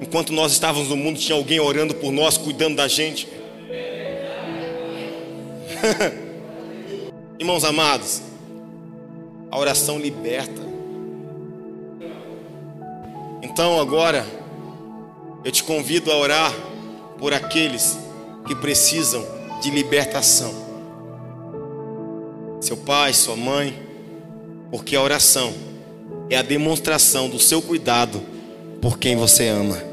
Enquanto 0.00 0.32
nós 0.32 0.52
estávamos 0.52 0.88
no 0.88 0.96
mundo, 0.96 1.18
tinha 1.18 1.36
alguém 1.36 1.60
orando 1.60 1.94
por 1.94 2.10
nós, 2.10 2.38
cuidando 2.38 2.76
da 2.76 2.88
gente. 2.88 3.28
Irmãos 7.38 7.64
amados, 7.64 8.22
a 9.50 9.58
oração 9.58 9.98
liberta. 9.98 10.69
Então 13.60 13.78
agora, 13.78 14.26
eu 15.44 15.52
te 15.52 15.62
convido 15.62 16.10
a 16.10 16.16
orar 16.16 16.50
por 17.18 17.34
aqueles 17.34 17.98
que 18.46 18.54
precisam 18.54 19.22
de 19.60 19.70
libertação. 19.70 20.50
Seu 22.58 22.78
pai, 22.78 23.12
sua 23.12 23.36
mãe, 23.36 23.78
porque 24.70 24.96
a 24.96 25.02
oração 25.02 25.52
é 26.30 26.36
a 26.36 26.42
demonstração 26.42 27.28
do 27.28 27.38
seu 27.38 27.60
cuidado 27.60 28.22
por 28.80 28.98
quem 28.98 29.14
você 29.14 29.48
ama. 29.48 29.89